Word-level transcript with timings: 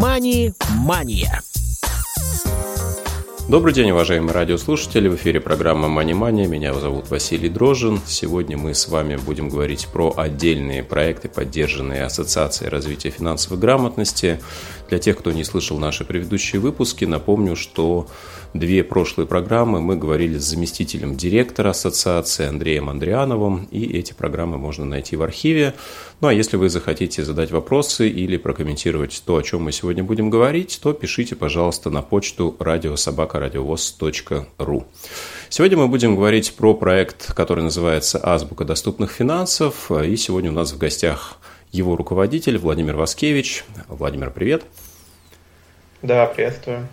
«Мани-мания». 0.00 1.42
Добрый 3.48 3.74
день, 3.74 3.90
уважаемые 3.90 4.32
радиослушатели. 4.32 5.08
В 5.08 5.16
эфире 5.16 5.40
программа 5.40 5.88
«Мани 5.88 6.14
Мания». 6.14 6.46
Меня 6.46 6.72
зовут 6.72 7.10
Василий 7.10 7.48
Дрожин. 7.48 8.00
Сегодня 8.06 8.56
мы 8.56 8.74
с 8.74 8.86
вами 8.86 9.16
будем 9.16 9.48
говорить 9.48 9.88
про 9.92 10.14
отдельные 10.16 10.84
проекты, 10.84 11.28
поддержанные 11.28 12.04
Ассоциацией 12.04 12.70
развития 12.70 13.10
финансовой 13.10 13.58
грамотности. 13.58 14.38
Для 14.88 14.98
тех, 14.98 15.18
кто 15.18 15.32
не 15.32 15.44
слышал 15.44 15.78
наши 15.78 16.04
предыдущие 16.04 16.60
выпуски, 16.60 17.04
напомню, 17.04 17.56
что 17.56 18.06
две 18.54 18.82
прошлые 18.82 19.26
программы 19.26 19.82
мы 19.82 19.96
говорили 19.96 20.38
с 20.38 20.44
заместителем 20.44 21.14
директора 21.14 21.68
ассоциации 21.70 22.46
Андреем 22.46 22.88
Андриановым, 22.88 23.68
и 23.70 23.84
эти 23.84 24.14
программы 24.14 24.56
можно 24.56 24.86
найти 24.86 25.16
в 25.16 25.22
архиве. 25.22 25.74
Ну 26.20 26.28
а 26.28 26.32
если 26.32 26.56
вы 26.56 26.70
захотите 26.70 27.22
задать 27.22 27.50
вопросы 27.50 28.08
или 28.08 28.38
прокомментировать 28.38 29.22
то, 29.26 29.36
о 29.36 29.42
чем 29.42 29.60
мы 29.62 29.72
сегодня 29.72 30.02
будем 30.02 30.30
говорить, 30.30 30.80
то 30.82 30.94
пишите, 30.94 31.36
пожалуйста, 31.36 31.90
на 31.90 32.00
почту 32.00 32.56
радиособакарадиовоз.ру. 32.58 34.86
Сегодня 35.50 35.78
мы 35.78 35.88
будем 35.88 36.14
говорить 36.14 36.52
про 36.54 36.74
проект, 36.74 37.32
который 37.34 37.64
называется 37.64 38.20
«Азбука 38.22 38.64
доступных 38.64 39.10
финансов», 39.10 39.90
и 39.90 40.14
сегодня 40.16 40.50
у 40.50 40.54
нас 40.54 40.72
в 40.72 40.78
гостях 40.78 41.37
его 41.72 41.96
руководитель 41.96 42.58
Владимир 42.58 42.96
Васкевич. 42.96 43.64
Владимир, 43.88 44.30
привет. 44.30 44.64
Да, 46.02 46.26
приветствую. 46.26 46.88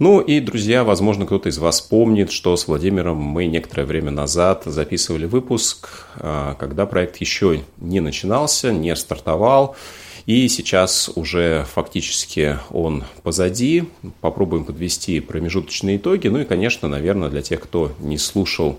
Ну 0.00 0.20
и, 0.20 0.40
друзья, 0.40 0.82
возможно, 0.82 1.26
кто-то 1.26 1.50
из 1.50 1.58
вас 1.58 1.82
помнит, 1.82 2.32
что 2.32 2.56
с 2.56 2.66
Владимиром 2.66 3.18
мы 3.18 3.46
некоторое 3.46 3.84
время 3.84 4.10
назад 4.10 4.62
записывали 4.64 5.26
выпуск, 5.26 6.06
а, 6.16 6.54
когда 6.54 6.86
проект 6.86 7.18
еще 7.18 7.62
не 7.76 8.00
начинался, 8.00 8.72
не 8.72 8.96
стартовал. 8.96 9.76
И 10.24 10.48
сейчас 10.48 11.10
уже 11.16 11.66
фактически 11.70 12.58
он 12.70 13.04
позади. 13.22 13.84
Попробуем 14.22 14.64
подвести 14.64 15.20
промежуточные 15.20 15.98
итоги. 15.98 16.28
Ну 16.28 16.40
и, 16.40 16.44
конечно, 16.44 16.88
наверное, 16.88 17.28
для 17.28 17.42
тех, 17.42 17.60
кто 17.60 17.92
не 17.98 18.16
слушал 18.16 18.78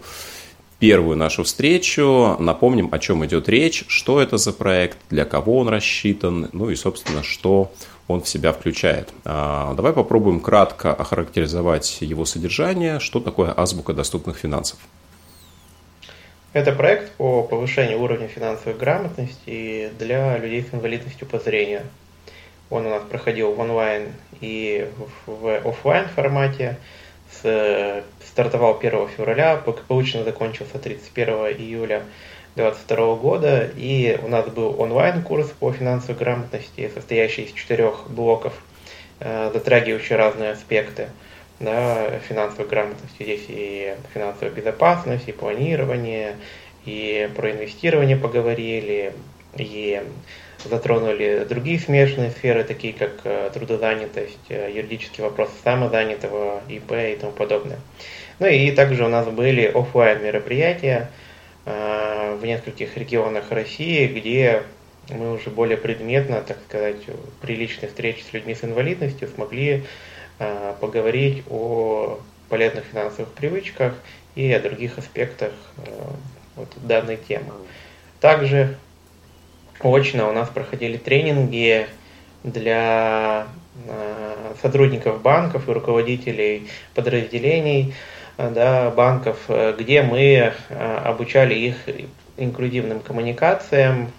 первую 0.82 1.16
нашу 1.16 1.44
встречу. 1.44 2.36
Напомним, 2.40 2.90
о 2.92 2.98
чем 2.98 3.24
идет 3.24 3.48
речь, 3.48 3.86
что 3.88 4.20
это 4.20 4.38
за 4.38 4.52
проект, 4.52 4.98
для 5.12 5.26
кого 5.26 5.60
он 5.60 5.70
рассчитан, 5.70 6.50
ну 6.54 6.72
и, 6.72 6.76
собственно, 6.76 7.22
что 7.22 7.72
он 8.08 8.22
в 8.22 8.28
себя 8.28 8.52
включает. 8.52 9.14
А, 9.24 9.76
давай 9.76 9.94
попробуем 9.94 10.40
кратко 10.40 10.92
охарактеризовать 10.92 12.02
его 12.02 12.26
содержание, 12.26 13.00
что 13.00 13.20
такое 13.20 13.54
азбука 13.56 13.94
доступных 13.94 14.38
финансов. 14.38 14.80
Это 16.52 16.72
проект 16.72 17.12
по 17.12 17.44
повышению 17.44 18.02
уровня 18.02 18.28
финансовой 18.28 18.74
грамотности 18.74 19.92
для 20.00 20.38
людей 20.40 20.66
с 20.70 20.74
инвалидностью 20.74 21.28
по 21.28 21.38
зрению. 21.38 21.84
Он 22.72 22.88
у 22.88 22.90
нас 22.90 23.04
проходил 23.04 23.54
в 23.54 23.60
онлайн 23.60 24.14
и 24.42 24.90
в 25.28 25.58
офлайн 25.64 26.08
формате. 26.08 26.78
Стартовал 27.34 28.78
1 28.80 29.08
февраля, 29.10 29.58
благополучно 29.58 30.24
закончился 30.24 30.80
31 30.80 31.28
июля 31.58 32.04
2022 32.56 33.16
года. 33.16 33.70
И 33.76 34.20
у 34.24 34.28
нас 34.28 34.48
был 34.48 34.80
онлайн-курс 34.80 35.48
по 35.60 35.72
финансовой 35.72 36.16
грамотности, 36.16 36.92
состоящий 36.94 37.44
из 37.44 37.54
четырех 37.54 38.10
блоков, 38.10 38.54
э, 39.20 39.52
затрагивающий 39.54 40.16
разные 40.16 40.52
аспекты 40.52 41.10
да, 41.60 42.20
финансовой 42.28 42.68
грамотности. 42.68 43.24
Здесь 43.24 43.46
и 43.48 43.96
финансовая 44.14 44.52
безопасность, 44.52 45.28
и 45.28 45.32
планирование, 45.32 46.36
и 46.86 47.30
про 47.36 47.52
инвестирование 47.52 48.18
поговорили, 48.18 49.14
и 49.56 50.04
затронули 50.70 51.46
другие 51.48 51.80
смежные 51.80 52.32
сферы, 52.32 52.64
такие 52.64 52.94
как 52.94 53.22
э, 53.24 53.50
трудозанятость, 53.54 54.50
э, 54.50 54.72
юридические 54.74 55.28
вопросы 55.28 55.54
самозанятого, 55.64 56.62
ИП 56.68 56.92
и 56.92 57.18
тому 57.20 57.32
подобное. 57.32 57.80
Ну 58.40 58.48
и 58.48 58.72
также 58.72 59.06
у 59.06 59.10
нас 59.10 59.28
были 59.28 59.66
офлайн 59.66 60.24
мероприятия, 60.24 61.10
Э, 61.66 62.38
в 62.40 62.46
нескольких 62.46 62.98
регионах 62.98 63.52
России, 63.52 64.08
где 64.08 64.64
мы 65.10 65.34
уже 65.34 65.52
более 65.52 65.78
предметно, 65.78 66.42
так 66.42 66.58
сказать, 66.68 67.02
при 67.40 67.56
личной 67.56 67.88
встрече 67.88 68.24
с 68.24 68.34
людьми 68.34 68.56
с 68.56 68.64
инвалидностью 68.64 69.28
смогли 69.28 69.84
поговорить 70.80 71.44
о 71.52 72.20
полезных 72.50 72.86
финансовых 72.86 73.32
привычках 73.34 73.94
и 74.34 74.52
о 74.52 74.60
других 74.60 74.98
аспектах 74.98 75.52
вот, 76.56 76.68
данной 76.82 77.18
темы. 77.18 77.54
Также 78.20 78.76
очно 79.84 80.30
у 80.30 80.34
нас 80.34 80.50
проходили 80.50 80.98
тренинги 80.98 81.88
для 82.44 83.48
сотрудников 84.62 85.22
банков 85.22 85.70
и 85.70 85.72
руководителей 85.72 86.68
подразделений 86.94 87.94
Э, 88.42 88.50
да, 88.50 88.90
банков, 88.90 89.38
э, 89.50 89.76
где 89.78 90.02
мы 90.02 90.54
э, 90.70 90.98
обучали 91.04 91.54
их 91.54 91.76
инклюзивным 92.38 93.02
коммуникациям, 93.02 94.12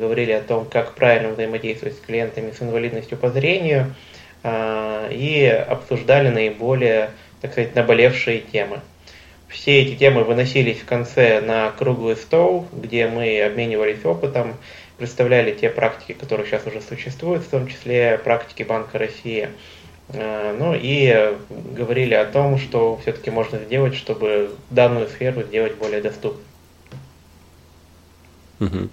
говорили 0.00 0.32
о 0.32 0.40
том, 0.40 0.64
как 0.64 0.94
правильно 0.94 1.32
взаимодействовать 1.32 1.96
с 1.96 2.00
клиентами 2.00 2.50
с 2.50 2.60
инвалидностью 2.60 3.16
по 3.16 3.30
зрению 3.30 3.94
и 4.44 5.64
обсуждали 5.68 6.28
наиболее, 6.30 7.10
так 7.40 7.52
сказать, 7.52 7.74
наболевшие 7.74 8.40
темы. 8.40 8.80
Все 9.56 9.82
эти 9.82 9.98
темы 9.98 10.22
выносились 10.22 10.78
в 10.78 10.84
конце 10.84 11.40
на 11.40 11.70
круглый 11.70 12.16
стол, 12.16 12.66
где 12.72 13.08
мы 13.08 13.42
обменивались 13.42 14.04
опытом, 14.04 14.54
представляли 14.98 15.52
те 15.52 15.70
практики, 15.70 16.12
которые 16.12 16.46
сейчас 16.46 16.66
уже 16.66 16.80
существуют, 16.80 17.42
в 17.42 17.48
том 17.48 17.66
числе 17.66 18.20
практики 18.22 18.62
Банка 18.62 18.98
России– 18.98 19.48
Э, 20.08 20.54
ну 20.56 20.74
и 20.74 21.36
говорили 21.74 22.14
о 22.14 22.24
том, 22.24 22.58
что 22.58 22.98
все-таки 23.02 23.30
можно 23.30 23.58
сделать, 23.58 23.94
чтобы 23.94 24.50
данную 24.70 25.08
сферу 25.08 25.42
сделать 25.42 25.74
более 25.76 26.00
доступной. 26.00 26.42
Угу. 28.60 28.88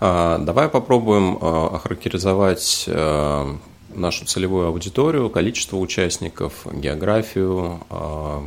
А, 0.00 0.38
давай 0.38 0.68
попробуем 0.68 1.38
а, 1.40 1.74
охарактеризовать 1.74 2.84
а, 2.86 3.56
нашу 3.88 4.26
целевую 4.26 4.68
аудиторию, 4.68 5.28
количество 5.28 5.76
участников, 5.76 6.66
географию 6.72 7.80
а, 7.90 8.44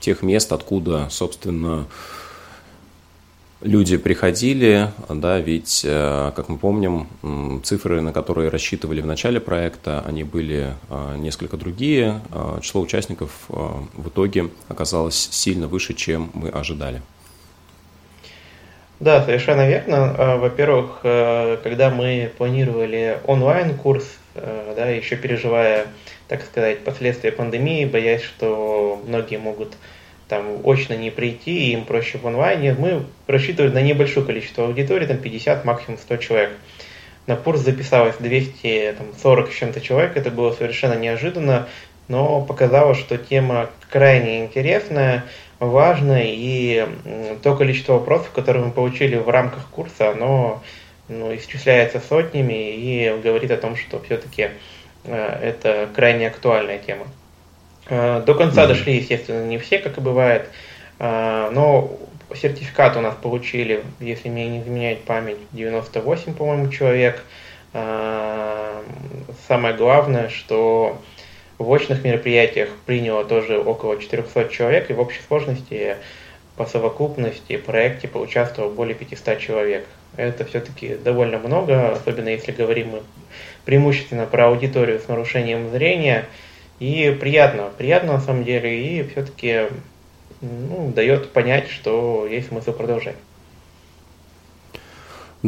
тех 0.00 0.22
мест, 0.22 0.52
откуда, 0.52 1.08
собственно, 1.10 1.86
люди 3.60 3.96
приходили, 3.96 4.90
да, 5.08 5.38
ведь, 5.38 5.82
э, 5.84 6.32
как 6.34 6.48
мы 6.48 6.58
помним, 6.58 7.08
цифры, 7.62 8.00
на 8.00 8.12
которые 8.12 8.48
рассчитывали 8.50 9.00
в 9.00 9.06
начале 9.06 9.40
проекта, 9.40 10.02
они 10.06 10.24
были 10.24 10.74
э, 10.88 11.16
несколько 11.18 11.56
другие. 11.56 12.20
Э, 12.32 12.58
число 12.62 12.80
участников 12.80 13.30
в 13.48 14.08
итоге 14.08 14.50
оказалось 14.68 15.28
сильно 15.32 15.68
выше, 15.68 15.94
чем 15.94 16.30
мы 16.34 16.48
ожидали. 16.48 17.02
Да, 18.98 19.22
совершенно 19.22 19.68
верно. 19.68 20.38
Во-первых, 20.38 21.00
когда 21.02 21.90
мы 21.90 22.30
планировали 22.38 23.18
онлайн-курс, 23.26 24.04
да, 24.34 24.88
еще 24.88 25.16
переживая, 25.16 25.86
так 26.28 26.42
сказать, 26.42 26.80
последствия 26.80 27.30
пандемии, 27.30 27.84
боясь, 27.84 28.22
что 28.22 29.00
многие 29.06 29.36
могут 29.36 29.74
там 30.28 30.60
очно 30.64 30.94
не 30.94 31.10
прийти, 31.10 31.72
им 31.72 31.84
проще 31.84 32.18
в 32.18 32.26
онлайне. 32.26 32.74
Мы 32.76 33.04
рассчитывали 33.26 33.70
на 33.70 33.82
небольшое 33.82 34.24
количество 34.24 34.64
аудитории, 34.64 35.06
там 35.06 35.18
50, 35.18 35.64
максимум 35.64 35.98
100 35.98 36.16
человек. 36.16 36.50
На 37.26 37.36
курс 37.36 37.60
записалось 37.60 38.16
240 38.18 39.52
с 39.52 39.54
чем-то 39.54 39.80
человек, 39.80 40.16
это 40.16 40.30
было 40.30 40.52
совершенно 40.52 40.94
неожиданно, 40.94 41.68
но 42.08 42.40
показалось, 42.42 42.98
что 42.98 43.18
тема 43.18 43.70
крайне 43.90 44.44
интересная, 44.44 45.24
важная, 45.58 46.26
и 46.26 46.86
то 47.42 47.56
количество 47.56 47.94
вопросов, 47.94 48.30
которые 48.30 48.66
мы 48.66 48.70
получили 48.72 49.16
в 49.16 49.28
рамках 49.28 49.66
курса, 49.68 50.10
оно 50.10 50.62
ну, 51.08 51.34
исчисляется 51.36 52.00
сотнями 52.00 52.74
и 52.74 53.20
говорит 53.22 53.50
о 53.50 53.56
том, 53.56 53.76
что 53.76 54.00
все-таки 54.00 54.50
э, 55.04 55.38
это 55.42 55.88
крайне 55.94 56.28
актуальная 56.28 56.78
тема. 56.78 57.06
Э, 57.88 58.22
до 58.24 58.34
конца 58.34 58.64
mm-hmm. 58.64 58.68
дошли, 58.68 58.96
естественно, 58.96 59.46
не 59.46 59.58
все, 59.58 59.78
как 59.78 59.98
и 59.98 60.00
бывает, 60.00 60.48
э, 60.98 61.50
но 61.52 61.96
сертификат 62.34 62.96
у 62.96 63.00
нас 63.00 63.14
получили, 63.14 63.84
если 64.00 64.28
мне 64.28 64.48
не 64.48 64.60
изменяет 64.60 65.04
память, 65.04 65.38
98, 65.52 66.34
по-моему, 66.34 66.68
человек. 66.70 67.22
Самое 69.48 69.74
главное, 69.76 70.30
что 70.30 70.98
в 71.58 71.70
очных 71.70 72.04
мероприятиях 72.04 72.70
приняло 72.86 73.24
тоже 73.24 73.58
около 73.58 74.00
400 74.00 74.48
человек, 74.48 74.90
и 74.90 74.94
в 74.94 75.00
общей 75.00 75.20
сложности 75.26 75.96
по 76.56 76.66
совокупности 76.66 77.56
проекте 77.56 78.08
поучаствовало 78.08 78.72
более 78.72 78.94
500 78.94 79.38
человек. 79.38 79.86
Это 80.16 80.44
все-таки 80.44 80.94
довольно 80.94 81.38
много, 81.38 81.92
особенно 81.92 82.28
если 82.28 82.52
говорим 82.52 82.88
мы 82.88 83.02
преимущественно 83.64 84.26
про 84.26 84.48
аудиторию 84.48 85.00
с 85.00 85.08
нарушением 85.08 85.70
зрения– 85.70 86.26
и 86.78 87.16
приятно, 87.18 87.70
приятно 87.76 88.14
на 88.14 88.20
самом 88.20 88.44
деле, 88.44 88.78
и 88.78 89.08
все-таки 89.08 89.68
ну, 90.42 90.92
дает 90.94 91.32
понять, 91.32 91.68
что 91.68 92.26
есть 92.26 92.48
смысл 92.48 92.72
продолжать. 92.72 93.16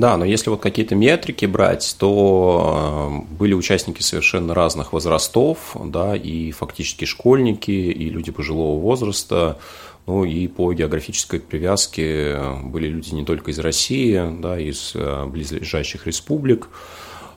Да, 0.00 0.16
но 0.16 0.24
если 0.24 0.50
вот 0.50 0.60
какие-то 0.60 0.94
метрики 0.94 1.44
брать, 1.44 1.96
то 1.98 3.24
э, 3.28 3.34
были 3.34 3.52
участники 3.52 4.00
совершенно 4.00 4.54
разных 4.54 4.92
возрастов, 4.92 5.76
да, 5.84 6.14
и 6.14 6.52
фактически 6.52 7.04
школьники, 7.04 7.70
и 7.70 8.08
люди 8.08 8.30
пожилого 8.30 8.80
возраста, 8.80 9.58
ну 10.06 10.24
и 10.24 10.46
по 10.46 10.72
географической 10.72 11.40
привязке 11.40 12.38
были 12.62 12.86
люди 12.86 13.12
не 13.12 13.24
только 13.24 13.50
из 13.50 13.58
России, 13.58 14.22
да, 14.40 14.58
из 14.58 14.92
э, 14.94 15.26
близлежащих 15.26 16.06
республик, 16.06 16.68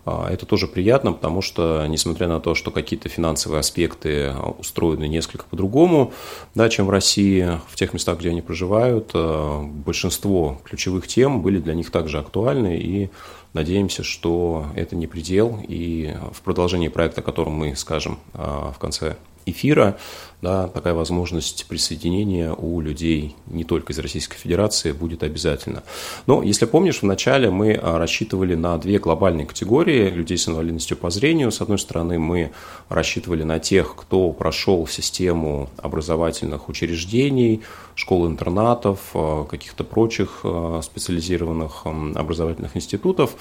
это 0.05 0.45
тоже 0.45 0.67
приятно, 0.67 1.13
потому 1.13 1.41
что, 1.41 1.85
несмотря 1.87 2.27
на 2.27 2.39
то, 2.39 2.55
что 2.55 2.71
какие-то 2.71 3.09
финансовые 3.09 3.59
аспекты 3.59 4.33
устроены 4.59 5.07
несколько 5.07 5.45
по-другому, 5.45 6.13
да, 6.55 6.69
чем 6.69 6.87
в 6.87 6.89
России, 6.89 7.59
в 7.67 7.75
тех 7.75 7.93
местах, 7.93 8.19
где 8.19 8.29
они 8.29 8.41
проживают, 8.41 9.11
а, 9.13 9.61
большинство 9.63 10.59
ключевых 10.63 11.07
тем 11.07 11.41
были 11.41 11.59
для 11.59 11.73
них 11.73 11.91
также 11.91 12.19
актуальны, 12.19 12.77
и 12.77 13.09
надеемся, 13.53 14.03
что 14.03 14.67
это 14.75 14.95
не 14.95 15.07
предел, 15.07 15.59
и 15.67 16.15
в 16.33 16.41
продолжении 16.41 16.87
проекта, 16.87 17.21
о 17.21 17.23
котором 17.23 17.53
мы 17.53 17.75
скажем 17.75 18.19
а, 18.33 18.71
в 18.75 18.79
конце 18.79 19.17
эфира, 19.45 19.97
да, 20.41 20.67
такая 20.67 20.95
возможность 20.95 21.67
присоединения 21.67 22.51
у 22.51 22.81
людей 22.81 23.35
не 23.45 23.63
только 23.63 23.93
из 23.93 23.99
Российской 23.99 24.37
Федерации 24.37 24.91
будет 24.91 25.21
обязательно. 25.21 25.83
Но, 26.25 26.41
если 26.41 26.65
помнишь, 26.65 27.03
вначале 27.03 27.51
мы 27.51 27.73
а, 27.73 27.99
рассчитывали 27.99 28.55
на 28.55 28.77
две 28.79 28.97
глобальные 28.97 29.45
категории 29.45 30.09
людей 30.09 30.37
с 30.37 30.47
инвалидностью 30.47 30.97
по 30.97 31.11
зрению. 31.11 31.51
С 31.51 31.61
одной 31.61 31.77
стороны, 31.77 32.17
мы 32.17 32.51
рассчитывали 32.89 33.43
на 33.43 33.59
тех, 33.59 33.95
кто 33.95 34.31
прошел 34.31 34.87
систему 34.87 35.69
образовательных 35.77 36.69
учреждений, 36.69 37.61
школ-интернатов, 37.93 38.99
а, 39.13 39.45
каких-то 39.45 39.83
прочих 39.83 40.39
а, 40.43 40.81
специализированных 40.81 41.85
образовательных 42.15 42.75
институтов, 42.75 43.35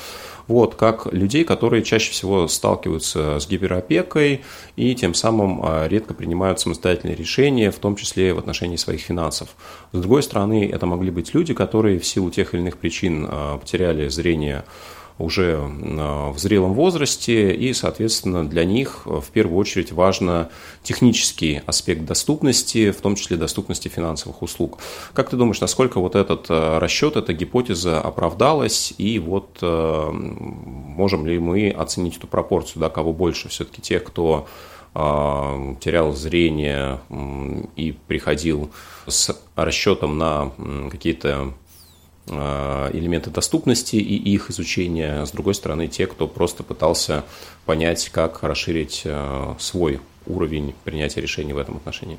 вот, 0.48 0.74
как 0.74 1.10
людей, 1.12 1.44
которые 1.44 1.82
чаще 1.82 2.10
всего 2.12 2.46
сталкиваются 2.46 3.38
с 3.40 3.48
гиперопекой 3.48 4.42
и 4.76 4.94
тем 4.94 5.14
самым 5.14 5.62
редко 5.86 6.12
принимают 6.12 6.60
самостоятельные 6.60 6.89
самостоятельные 6.90 7.16
решения, 7.16 7.70
в 7.70 7.78
том 7.78 7.96
числе 7.96 8.34
в 8.34 8.38
отношении 8.38 8.76
своих 8.76 9.00
финансов. 9.00 9.48
С 9.92 9.98
другой 9.98 10.22
стороны, 10.22 10.68
это 10.72 10.86
могли 10.86 11.10
быть 11.10 11.34
люди, 11.34 11.54
которые 11.54 11.98
в 11.98 12.06
силу 12.06 12.30
тех 12.30 12.54
или 12.54 12.60
иных 12.60 12.76
причин 12.76 13.26
а, 13.28 13.58
потеряли 13.58 14.08
зрение 14.08 14.64
уже 15.18 15.58
а, 15.60 16.32
в 16.32 16.38
зрелом 16.38 16.74
возрасте, 16.74 17.54
и, 17.54 17.72
соответственно, 17.74 18.48
для 18.48 18.64
них 18.64 19.02
в 19.04 19.26
первую 19.32 19.58
очередь 19.58 19.92
важно 19.92 20.48
технический 20.82 21.62
аспект 21.66 22.04
доступности, 22.04 22.90
в 22.90 23.00
том 23.00 23.14
числе 23.14 23.36
доступности 23.36 23.88
финансовых 23.88 24.42
услуг. 24.42 24.78
Как 25.12 25.30
ты 25.30 25.36
думаешь, 25.36 25.60
насколько 25.60 26.00
вот 26.00 26.16
этот 26.16 26.46
а, 26.48 26.80
расчет, 26.80 27.16
эта 27.16 27.32
гипотеза 27.32 28.00
оправдалась, 28.00 28.94
и 28.98 29.18
вот 29.18 29.62
можем 29.62 31.26
ли 31.26 31.38
мы 31.38 31.70
оценить 31.70 32.16
эту 32.16 32.26
пропорцию, 32.26 32.80
да, 32.80 32.88
кого 32.88 33.12
больше 33.12 33.48
все-таки 33.48 33.80
тех, 33.80 34.02
кто 34.04 34.24
а, 34.34 34.70
терял 34.92 36.12
зрение 36.14 36.98
и 37.76 37.96
приходил 38.08 38.72
с 39.06 39.40
расчетом 39.54 40.18
на 40.18 40.50
какие-то 40.90 41.54
а, 42.32 42.90
элементы 42.92 43.30
доступности 43.30 43.96
и 43.96 44.16
их 44.16 44.50
изучения. 44.50 45.24
С 45.24 45.32
другой 45.32 45.54
стороны, 45.54 45.88
те, 45.88 46.06
кто 46.06 46.28
просто 46.28 46.62
пытался 46.62 47.24
понять, 47.66 48.08
как 48.10 48.42
расширить 48.42 49.02
а, 49.04 49.56
свой 49.58 50.00
уровень 50.26 50.74
принятия 50.84 51.20
решений 51.20 51.52
в 51.52 51.58
этом 51.58 51.76
отношении. 51.76 52.18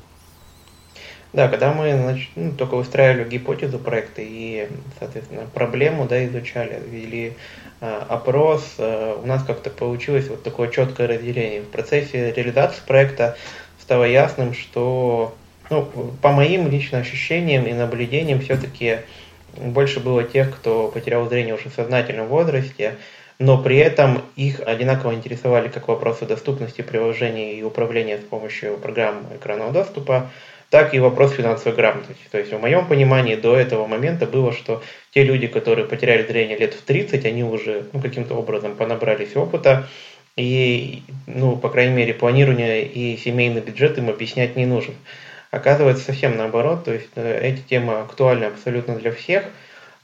Да, 1.32 1.48
когда 1.48 1.72
мы 1.72 2.26
ну, 2.34 2.52
только 2.52 2.74
выстраивали 2.74 3.26
гипотезу 3.26 3.78
проекта 3.78 4.20
и, 4.20 4.68
соответственно, 4.98 5.46
проблему 5.54 6.06
да, 6.06 6.26
изучали, 6.26 6.82
вели 6.86 7.32
опрос, 7.82 8.76
э, 8.78 9.16
у 9.20 9.26
нас 9.26 9.42
как-то 9.42 9.68
получилось 9.70 10.28
вот 10.28 10.42
такое 10.42 10.68
четкое 10.68 11.08
разделение. 11.08 11.62
В 11.62 11.68
процессе 11.68 12.32
реализации 12.32 12.80
проекта 12.86 13.36
стало 13.80 14.04
ясным, 14.04 14.54
что, 14.54 15.34
ну, 15.68 15.82
по 16.22 16.30
моим 16.30 16.68
личным 16.68 17.00
ощущениям 17.00 17.66
и 17.66 17.72
наблюдениям, 17.72 18.40
все-таки 18.40 18.98
больше 19.56 20.00
было 20.00 20.22
тех, 20.22 20.54
кто 20.54 20.88
потерял 20.88 21.28
зрение 21.28 21.54
уже 21.54 21.70
в 21.70 21.74
сознательном 21.74 22.28
возрасте, 22.28 22.96
но 23.38 23.58
при 23.58 23.78
этом 23.78 24.22
их 24.36 24.60
одинаково 24.60 25.14
интересовали 25.14 25.68
как 25.68 25.88
вопросы 25.88 26.24
доступности 26.24 26.82
приложений 26.82 27.58
и 27.58 27.62
управления 27.64 28.18
с 28.18 28.24
помощью 28.24 28.78
программ 28.78 29.26
экранного 29.34 29.72
доступа, 29.72 30.30
так 30.72 30.94
и 30.94 30.98
вопрос 30.98 31.32
финансовой 31.32 31.76
грамотности. 31.76 32.24
То 32.30 32.38
есть 32.38 32.50
в 32.50 32.58
моем 32.58 32.86
понимании 32.86 33.34
до 33.34 33.54
этого 33.54 33.86
момента 33.86 34.24
было, 34.24 34.54
что 34.54 34.82
те 35.10 35.22
люди, 35.22 35.46
которые 35.46 35.86
потеряли 35.86 36.26
зрение 36.26 36.56
лет 36.56 36.72
в 36.72 36.80
30, 36.80 37.26
они 37.26 37.44
уже 37.44 37.84
ну, 37.92 38.00
каким-то 38.00 38.34
образом 38.34 38.74
понабрались 38.74 39.36
опыта, 39.36 39.86
и, 40.34 41.02
ну, 41.26 41.56
по 41.56 41.68
крайней 41.68 41.94
мере, 41.94 42.14
планирование 42.14 42.86
и 42.86 43.18
семейный 43.18 43.60
бюджет 43.60 43.98
им 43.98 44.08
объяснять 44.08 44.56
не 44.56 44.64
нужен. 44.64 44.94
Оказывается, 45.50 46.06
совсем 46.06 46.38
наоборот, 46.38 46.86
то 46.86 46.94
есть 46.94 47.10
э, 47.16 47.40
эти 47.42 47.60
темы 47.60 47.98
актуальны 47.98 48.44
абсолютно 48.44 48.96
для 48.96 49.12
всех. 49.12 49.44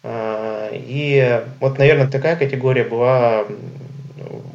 А, 0.03 0.69
и 0.71 1.45
вот, 1.61 1.79
наверное, 1.79 2.09
такая 2.09 2.37
категория 2.37 2.85
была 2.85 3.47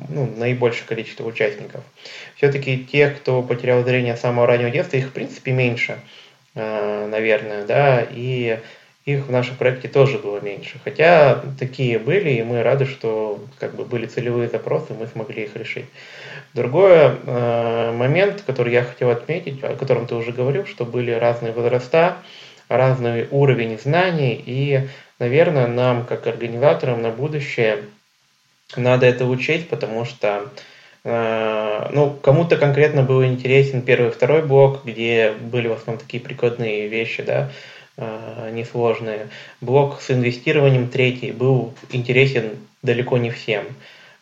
ну, 0.10 0.32
наибольшее 0.38 0.88
количество 0.88 1.26
участников. 1.26 1.82
Все-таки 2.36 2.84
тех, 2.84 3.18
кто 3.18 3.42
потерял 3.42 3.84
зрение 3.84 4.16
с 4.16 4.22
самого 4.22 4.48
раннего 4.48 4.70
детства, 4.70 4.98
их 4.98 5.08
в 5.08 5.12
принципе 5.12 5.52
меньше, 5.52 6.00
э, 6.56 7.08
наверное, 7.08 7.66
да, 7.66 8.06
и 8.10 8.60
их 9.06 9.28
в 9.28 9.32
нашем 9.32 9.58
проекте 9.58 9.90
тоже 9.90 10.18
было 10.18 10.40
меньше. 10.40 10.80
Хотя 10.84 11.44
такие 11.60 12.00
были, 12.00 12.30
и 12.30 12.44
мы 12.44 12.64
рады, 12.64 12.86
что 12.86 13.44
как 13.60 13.76
бы 13.76 13.84
были 13.84 14.06
целевые 14.06 14.48
запросы, 14.48 14.94
мы 14.94 15.08
смогли 15.08 15.44
их 15.44 15.56
решить. 15.56 15.86
Другой 16.54 16.98
э, 16.98 17.92
момент, 17.92 18.44
который 18.46 18.74
я 18.74 18.84
хотел 18.84 19.10
отметить, 19.10 19.62
о 19.64 19.76
котором 19.76 20.08
ты 20.08 20.16
уже 20.16 20.32
говорил, 20.32 20.66
что 20.66 20.86
были 20.86 21.12
разные 21.12 21.52
возраста, 21.52 22.18
разный 22.70 23.28
уровень 23.32 23.78
знаний, 23.78 24.42
и, 24.46 24.88
наверное, 25.20 25.68
нам, 25.68 26.06
как 26.06 26.26
организаторам 26.28 27.02
на 27.02 27.10
будущее, 27.10 27.80
надо 28.78 29.06
это 29.06 29.26
учесть, 29.26 29.70
потому 29.70 30.06
что 30.06 30.50
э, 31.04 31.90
ну, 31.92 32.12
кому-то 32.22 32.58
конкретно 32.58 33.04
был 33.04 33.24
интересен 33.26 33.82
первый 33.82 34.10
и 34.10 34.12
второй 34.12 34.42
блок, 34.42 34.82
где 34.86 35.32
были 35.32 35.68
в 35.68 35.74
основном 35.74 36.00
такие 36.00 36.22
прикладные 36.22 36.88
вещи, 36.88 37.24
да, 37.24 37.52
э, 37.98 38.52
несложные. 38.54 39.30
Блок 39.62 40.02
с 40.02 40.12
инвестированием 40.12 40.90
третий 40.90 41.32
был 41.32 41.74
интересен 41.92 42.58
далеко 42.82 43.18
не 43.18 43.32
всем. 43.32 43.64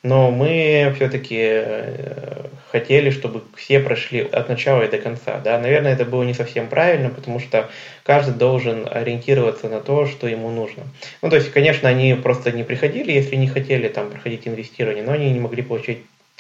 Но 0.04 0.32
мы 0.32 0.92
все-таки 0.96 1.38
э, 1.40 2.46
хотели, 2.72 3.12
чтобы 3.12 3.44
все 3.56 3.80
прошли 3.80 4.22
от 4.22 4.50
начала 4.50 4.82
и 4.82 4.90
до 4.90 4.98
конца. 4.98 5.40
Да? 5.44 5.60
Наверное, 5.60 5.94
это 5.94 6.06
было 6.06 6.24
не 6.24 6.34
совсем 6.34 6.68
правильно, 6.70 7.10
потому 7.10 7.40
что 7.40 7.70
каждый 8.04 8.34
должен 8.34 8.88
ориентироваться 8.90 9.70
на 9.70 9.80
то, 9.80 10.08
что 10.08 10.28
ему 10.28 10.50
нужно. 10.50 10.84
Ну, 11.22 11.30
то 11.30 11.36
есть, 11.36 11.52
конечно, 11.52 11.88
они 11.88 12.16
просто 12.16 12.52
не 12.52 12.64
приходили, 12.64 13.12
если 13.12 13.36
не 13.36 13.48
хотели 13.48 13.90
там 13.90 14.10
проходить 14.10 14.48
инвестирование, 14.48 15.04
но 15.04 15.12
они 15.12 15.30
не 15.30 15.40
могли 15.40 15.62
получить, 15.62 16.00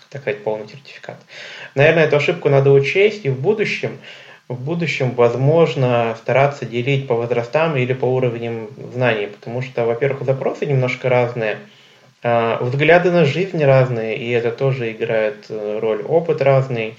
так 0.10 0.22
сказать, 0.22 0.44
полный 0.44 0.68
сертификат. 0.68 1.18
Наверное, 1.75 2.06
эту 2.06 2.15
ошибку 2.15 2.50
надо 2.50 2.72
учесть, 2.72 3.25
и 3.25 3.30
в 3.30 3.39
будущем 3.39 4.00
в 4.48 4.60
будущем 4.60 5.12
возможно 5.12 6.18
стараться 6.20 6.65
делить 6.65 7.08
по 7.08 7.15
возрастам 7.15 7.77
или 7.77 7.94
по 7.94 8.03
уровням 8.03 8.68
знаний, 8.94 9.27
потому 9.27 9.62
что, 9.62 9.86
во-первых, 9.86 10.24
запросы 10.24 10.65
немножко 10.65 11.08
разные– 11.08 11.58
взгляды 12.24 13.12
на 13.12 13.25
жизнь 13.25 13.63
разные, 13.63 14.18
и 14.18 14.30
это 14.30 14.51
тоже 14.51 14.92
играет 14.92 15.46
э, 15.50 15.80
роль. 15.82 16.04
Опыт 16.04 16.42
разный, 16.42 16.96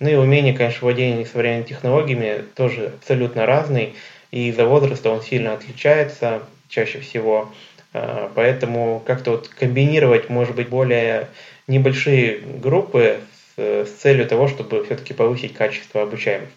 ну 0.00 0.10
и 0.10 0.14
умение, 0.14 0.52
конечно, 0.52 0.80
владения 0.82 1.24
современными 1.24 1.66
технологиями 1.66 2.44
тоже 2.54 2.92
абсолютно 3.00 3.46
разный, 3.46 3.94
и 4.30 4.48
из-за 4.48 4.66
возраста 4.66 5.10
он 5.10 5.22
сильно 5.22 5.54
отличается 5.54 6.42
чаще 6.68 7.00
всего. 7.00 7.50
А, 7.94 8.30
поэтому 8.34 9.02
как-то 9.06 9.32
вот 9.32 9.48
комбинировать, 9.48 10.28
может 10.28 10.54
быть, 10.54 10.68
более 10.68 11.28
небольшие 11.66 12.40
группы 12.40 13.20
с, 13.56 13.86
с 13.86 13.90
целью 13.90 14.26
того, 14.26 14.48
чтобы 14.48 14.84
все-таки 14.84 15.14
повысить 15.14 15.54
качество 15.54 16.02
обучаемости. 16.02 16.52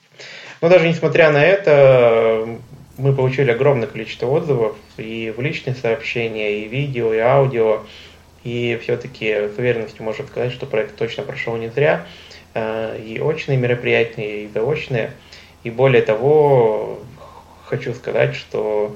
Но 0.61 0.67
даже 0.67 0.89
несмотря 0.89 1.31
на 1.31 1.43
это, 1.43 2.45
мы 2.97 3.13
получили 3.13 3.51
огромное 3.51 3.87
количество 3.87 4.27
отзывов 4.27 4.75
и 4.97 5.33
в 5.35 5.41
личные 5.41 5.75
сообщения, 5.75 6.59
и 6.59 6.67
видео, 6.67 7.13
и 7.13 7.19
аудио. 7.19 7.83
И 8.43 8.79
все-таки 8.81 9.49
с 9.49 9.57
уверенностью 9.57 10.03
можно 10.03 10.25
сказать, 10.25 10.51
что 10.51 10.65
проект 10.65 10.95
точно 10.95 11.23
прошел 11.23 11.55
не 11.57 11.69
зря. 11.69 12.05
Э, 12.53 12.97
и 12.97 13.19
очные 13.19 13.57
мероприятия, 13.57 14.43
и 14.43 14.47
заочные. 14.47 15.11
И 15.63 15.69
более 15.69 16.01
того, 16.01 16.99
хочу 17.65 17.93
сказать, 17.93 18.35
что 18.35 18.95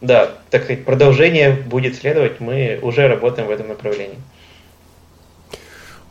да, 0.00 0.32
так 0.50 0.64
сказать, 0.64 0.84
продолжение 0.84 1.52
будет 1.52 1.94
следовать. 1.94 2.40
Мы 2.40 2.78
уже 2.82 3.06
работаем 3.06 3.48
в 3.48 3.52
этом 3.52 3.68
направлении. 3.68 4.18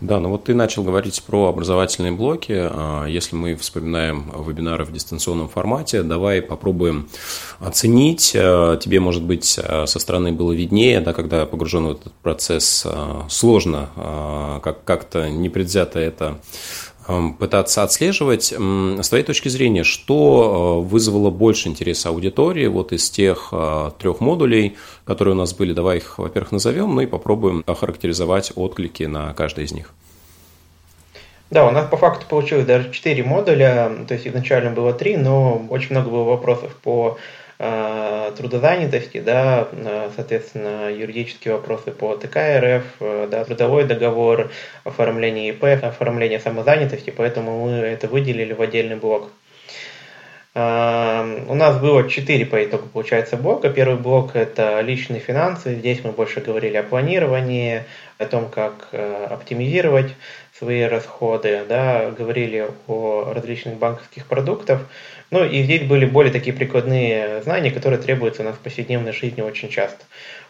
Да, 0.02 0.20
ну 0.20 0.30
вот 0.30 0.46
ты 0.46 0.56
начал 0.56 0.84
говорить 0.84 1.22
про 1.22 1.50
образовательные 1.50 2.12
блоки. 2.12 2.54
А, 2.58 3.06
если 3.06 3.36
мы 3.36 3.56
вспоминаем 3.56 4.32
вебинары 4.36 4.84
в 4.84 4.92
дистанционном 4.92 5.48
формате, 5.48 6.02
давай 6.02 6.42
попробуем 6.42 7.08
оценить. 7.60 8.34
А, 8.36 8.78
тебе, 8.78 9.00
может 9.00 9.22
быть, 9.22 9.60
а, 9.64 9.86
со 9.86 10.00
стороны 10.00 10.32
было 10.32 10.54
виднее, 10.54 11.02
да, 11.02 11.14
когда 11.14 11.46
погружен 11.46 11.86
в 11.86 11.92
этот 11.92 12.14
процесс, 12.14 12.86
сложно 13.30 14.60
как- 14.64 14.84
как-то 14.84 15.30
непредвзято 15.30 16.00
это 16.00 16.40
пытаться 17.40 17.84
отслеживать. 17.84 18.54
С 18.54 19.10
твоей 19.10 19.24
точки 19.24 19.50
зрения, 19.50 19.84
что 19.84 20.82
вызвало 20.82 21.30
больше 21.30 21.70
интереса 21.70 22.10
аудитории 22.10 22.68
вот 22.68 22.92
из 22.92 23.10
тех 23.10 23.54
трех 24.00 24.20
модулей, 24.20 24.78
которые 25.06 25.36
у 25.36 25.38
нас 25.38 25.54
были? 25.54 25.74
Давай 25.74 25.98
их, 25.98 26.18
во-первых, 26.18 26.52
назовем, 26.52 26.96
ну 26.96 27.02
и 27.02 27.06
попробуем 27.06 27.64
охарактеризовать 27.68 28.52
отклики 28.56 29.04
на 29.04 29.34
каждый 29.34 29.66
из 29.66 29.72
них. 29.72 29.94
Да, 31.52 31.68
у 31.68 31.72
нас 31.72 31.86
по 31.86 31.98
факту 31.98 32.26
получилось 32.28 32.66
даже 32.66 32.92
четыре 32.92 33.26
модуля, 33.26 33.92
то 34.08 34.14
есть 34.14 34.26
изначально 34.26 34.72
было 34.72 34.94
три, 34.94 35.18
но 35.18 35.62
очень 35.70 35.90
много 35.92 36.10
было 36.10 36.24
вопросов 36.24 36.74
по 36.82 37.18
э, 37.18 37.51
трудозанятости, 38.36 39.20
да, 39.20 39.68
э, 39.72 40.10
соответственно, 40.16 40.92
юридические 40.92 41.54
вопросы 41.54 41.92
по 41.92 42.16
ТК 42.16 42.60
РФ, 42.60 42.84
э, 43.00 43.28
да, 43.30 43.44
трудовой 43.46 43.84
договор, 43.84 44.50
оформление 44.84 45.50
ИП, 45.50 45.66
оформление 45.84 46.40
самозанятости, 46.40 47.12
поэтому 47.12 47.66
мы 47.66 47.72
это 47.72 48.08
выделили 48.08 48.54
в 48.54 48.62
отдельный 48.62 48.96
блок. 48.96 49.30
Э, 50.56 51.46
у 51.48 51.54
нас 51.54 51.80
было 51.80 52.10
четыре 52.10 52.46
по 52.46 52.64
итогу, 52.64 52.88
получается, 52.92 53.38
блока. 53.38 53.70
Первый 53.70 53.98
блок– 53.98 54.32
это 54.36 54.82
личные 54.82 55.20
финансы. 55.20 55.76
Здесь 55.76 56.04
мы 56.04 56.12
больше 56.12 56.42
говорили 56.42 56.78
о 56.78 56.84
планировании, 56.84 57.84
о 58.18 58.26
том, 58.26 58.50
как 58.50 58.90
э, 58.92 59.28
оптимизировать 59.30 60.14
свои 60.58 60.84
расходы, 60.84 61.64
да, 61.68 62.12
говорили 62.12 62.68
о 62.88 63.34
различных 63.34 63.78
банковских 63.78 64.26
продуктах. 64.26 64.82
Ну 65.32 65.46
и 65.46 65.64
здесь 65.64 65.84
были 65.84 66.06
более 66.06 66.34
такие 66.34 66.54
прикладные 66.54 67.42
знания, 67.42 67.72
которые 67.72 68.02
требуются 68.02 68.42
у 68.42 68.46
нас 68.46 68.56
в 68.56 68.60
повседневной 68.60 69.14
жизни 69.14 69.42
очень 69.42 69.70
часто. 69.70 70.04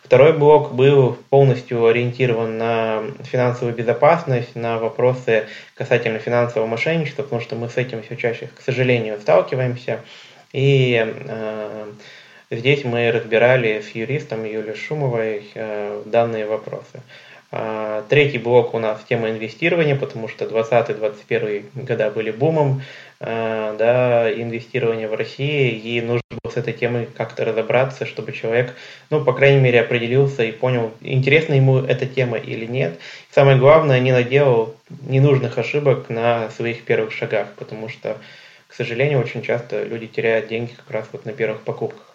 Второй 0.04 0.34
блок 0.34 0.74
был 0.74 1.20
полностью 1.30 1.86
ориентирован 1.86 2.58
на 2.58 3.04
финансовую 3.24 3.76
безопасность, 3.76 4.56
на 4.56 4.80
вопросы 4.80 5.46
касательно 5.76 6.18
финансового 6.18 6.68
мошенничества, 6.68 7.22
потому 7.22 7.42
что 7.42 7.56
мы 7.56 7.70
с 7.70 7.78
этим 7.78 8.02
все 8.02 8.18
чаще, 8.18 8.50
к 8.54 8.62
сожалению, 8.62 9.20
сталкиваемся. 9.22 10.02
И 10.52 11.00
э, 11.06 11.86
здесь 12.50 12.84
мы 12.84 13.12
разбирали 13.12 13.82
с 13.82 13.92
юристом 13.96 14.46
Юлией 14.46 14.76
Шумовой 14.76 15.52
э, 15.54 16.02
данные 16.08 16.48
вопросы. 16.48 17.02
А, 17.54 18.06
третий 18.08 18.38
блок 18.38 18.74
у 18.74 18.80
нас 18.80 19.04
тема 19.08 19.30
инвестирования, 19.30 19.98
потому 19.98 20.30
что 20.30 20.46
20-21 20.46 21.66
года 21.86 22.10
были 22.10 22.32
бумом 22.32 22.82
а, 23.20 23.76
да, 23.78 24.32
инвестирования 24.32 25.10
в 25.10 25.14
России, 25.14 25.72
и 25.72 26.00
нужно 26.00 26.24
было 26.30 26.50
с 26.50 26.56
этой 26.56 26.72
темой 26.72 27.10
как-то 27.14 27.44
разобраться, 27.44 28.06
чтобы 28.06 28.32
человек, 28.32 28.74
ну, 29.10 29.26
по 29.26 29.34
крайней 29.34 29.60
мере, 29.60 29.82
определился 29.82 30.44
и 30.44 30.54
понял, 30.54 30.94
интересна 31.02 31.56
ему 31.56 31.80
эта 31.80 32.06
тема 32.06 32.38
или 32.38 32.66
нет. 32.66 32.98
Самое 33.32 33.58
главное, 33.58 34.00
не 34.00 34.14
наделал 34.14 34.74
ненужных 35.02 35.58
ошибок 35.58 36.10
на 36.10 36.50
своих 36.52 36.86
первых 36.86 37.12
шагах, 37.12 37.50
потому 37.58 37.90
что, 37.90 38.18
к 38.68 38.74
сожалению, 38.74 39.20
очень 39.20 39.42
часто 39.42 39.84
люди 39.84 40.08
теряют 40.08 40.48
деньги 40.48 40.72
как 40.72 40.90
раз 40.90 41.10
вот 41.12 41.26
на 41.26 41.34
первых 41.34 41.64
покупках. 41.64 42.11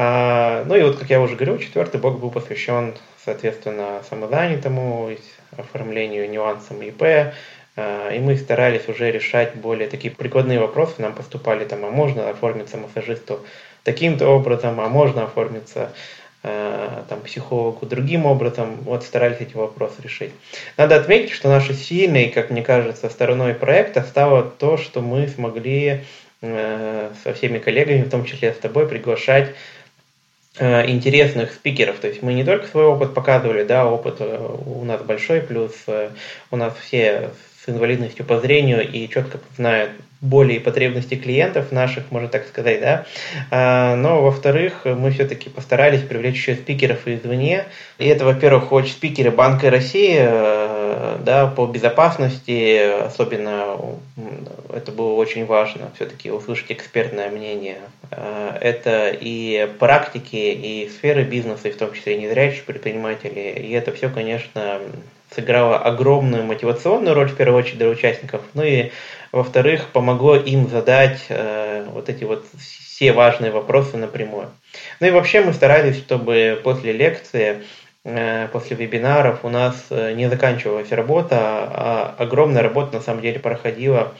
А, 0.00 0.62
ну 0.64 0.76
и 0.76 0.82
вот, 0.84 0.96
как 0.96 1.10
я 1.10 1.20
уже 1.20 1.34
говорил, 1.34 1.58
четвертый 1.58 2.00
блок 2.00 2.20
был 2.20 2.30
посвящен 2.30 2.94
соответственно, 3.24 4.04
самозанятому, 4.08 5.10
оформлению 5.56 6.30
нюансам 6.30 6.80
ИП, 6.82 7.34
а, 7.76 8.10
и 8.10 8.20
мы 8.20 8.36
старались 8.36 8.88
уже 8.88 9.10
решать 9.10 9.56
более 9.56 9.88
такие 9.88 10.14
прикладные 10.14 10.60
вопросы. 10.60 10.94
Нам 10.98 11.14
поступали 11.14 11.64
там, 11.64 11.84
а 11.84 11.90
можно 11.90 12.30
оформиться 12.30 12.76
массажисту 12.76 13.40
таким-то 13.82 14.28
образом, 14.28 14.80
а 14.80 14.88
можно 14.88 15.24
оформиться 15.24 15.90
а, 16.44 17.04
там, 17.08 17.20
психологу 17.22 17.84
другим 17.84 18.24
образом. 18.24 18.76
Вот 18.82 19.02
старались 19.02 19.40
эти 19.40 19.56
вопросы 19.56 20.00
решить. 20.00 20.30
Надо 20.76 20.94
отметить, 20.94 21.32
что 21.32 21.48
нашей 21.48 21.74
сильной, 21.74 22.28
как 22.28 22.50
мне 22.50 22.62
кажется, 22.62 23.10
стороной 23.10 23.52
проекта 23.52 24.02
стало 24.02 24.44
то, 24.44 24.76
что 24.76 25.00
мы 25.00 25.26
смогли 25.26 26.04
э, 26.40 27.10
со 27.24 27.34
всеми 27.34 27.58
коллегами, 27.58 28.04
в 28.04 28.10
том 28.10 28.24
числе 28.24 28.52
с 28.52 28.58
тобой, 28.58 28.86
приглашать 28.86 29.54
интересных 30.60 31.52
спикеров. 31.52 31.96
То 31.96 32.08
есть 32.08 32.22
мы 32.22 32.34
не 32.34 32.44
только 32.44 32.66
свой 32.66 32.84
опыт 32.84 33.14
показывали, 33.14 33.64
да, 33.64 33.86
опыт 33.86 34.16
э, 34.20 34.56
у 34.66 34.84
нас 34.84 35.00
большой, 35.02 35.40
плюс 35.40 35.72
э, 35.86 36.10
у 36.50 36.56
нас 36.56 36.74
все 36.82 37.30
с 37.64 37.68
инвалидностью 37.68 38.24
по 38.24 38.38
зрению 38.40 38.88
и 38.88 39.08
четко 39.08 39.38
знают 39.56 39.90
боли 40.20 40.54
и 40.54 40.58
потребности 40.58 41.14
клиентов 41.14 41.70
наших, 41.70 42.10
можно 42.10 42.28
так 42.28 42.46
сказать, 42.48 42.80
да. 42.80 43.06
А, 43.50 43.94
но, 43.94 44.22
во-вторых, 44.22 44.84
мы 44.84 45.12
все-таки 45.12 45.48
постарались 45.48 46.02
привлечь 46.02 46.36
еще 46.36 46.56
спикеров 46.56 47.06
извне. 47.06 47.66
И 47.98 48.06
это, 48.06 48.24
во-первых, 48.24 48.64
хоть 48.64 48.90
спикеры 48.90 49.30
Банка 49.30 49.70
России, 49.70 50.16
э, 50.18 51.18
да, 51.24 51.46
по 51.46 51.66
безопасности, 51.66 53.04
особенно 53.04 53.76
это 54.74 54.92
было 54.92 55.12
очень 55.12 55.46
важно, 55.46 55.90
все-таки 55.94 56.30
услышать 56.30 56.72
экспертное 56.72 57.30
мнение. 57.30 57.78
А, 58.10 58.56
это 58.60 59.10
и 59.10 59.68
практики, 59.78 60.36
и 60.36 60.88
сферы 60.88 61.24
бизнеса, 61.24 61.68
и 61.68 61.72
в 61.72 61.76
том 61.76 61.92
числе 61.92 62.16
и 62.16 62.20
незрячие 62.22 62.62
предприниматели. 62.62 63.40
И 63.58 63.72
это 63.72 63.92
все, 63.92 64.08
конечно, 64.08 64.80
сыграло 65.34 65.78
огромную 65.78 66.44
мотивационную 66.44 67.14
роль, 67.14 67.28
в 67.28 67.36
первую 67.36 67.58
очередь, 67.58 67.78
для 67.78 67.88
участников. 67.88 68.42
Ну 68.54 68.62
и 68.62 68.90
во-вторых, 69.32 69.88
помогло 69.92 70.36
им 70.36 70.68
задать 70.68 71.26
э, 71.28 71.84
вот 71.92 72.08
эти 72.08 72.24
вот 72.24 72.46
все 72.58 73.12
важные 73.12 73.50
вопросы 73.50 73.96
напрямую. 73.96 74.50
Ну 75.00 75.06
и 75.06 75.10
вообще 75.10 75.42
мы 75.42 75.52
старались, 75.52 75.98
чтобы 75.98 76.60
после 76.64 76.92
лекции, 76.92 77.62
э, 78.04 78.48
после 78.52 78.76
вебинаров 78.76 79.44
у 79.44 79.50
нас 79.50 79.86
э, 79.90 80.14
не 80.14 80.28
заканчивалась 80.30 80.90
работа, 80.92 81.36
а 81.38 82.14
огромная 82.18 82.62
работа 82.62 82.96
на 82.96 83.02
самом 83.02 83.20
деле 83.20 83.38
проходила 83.38 84.14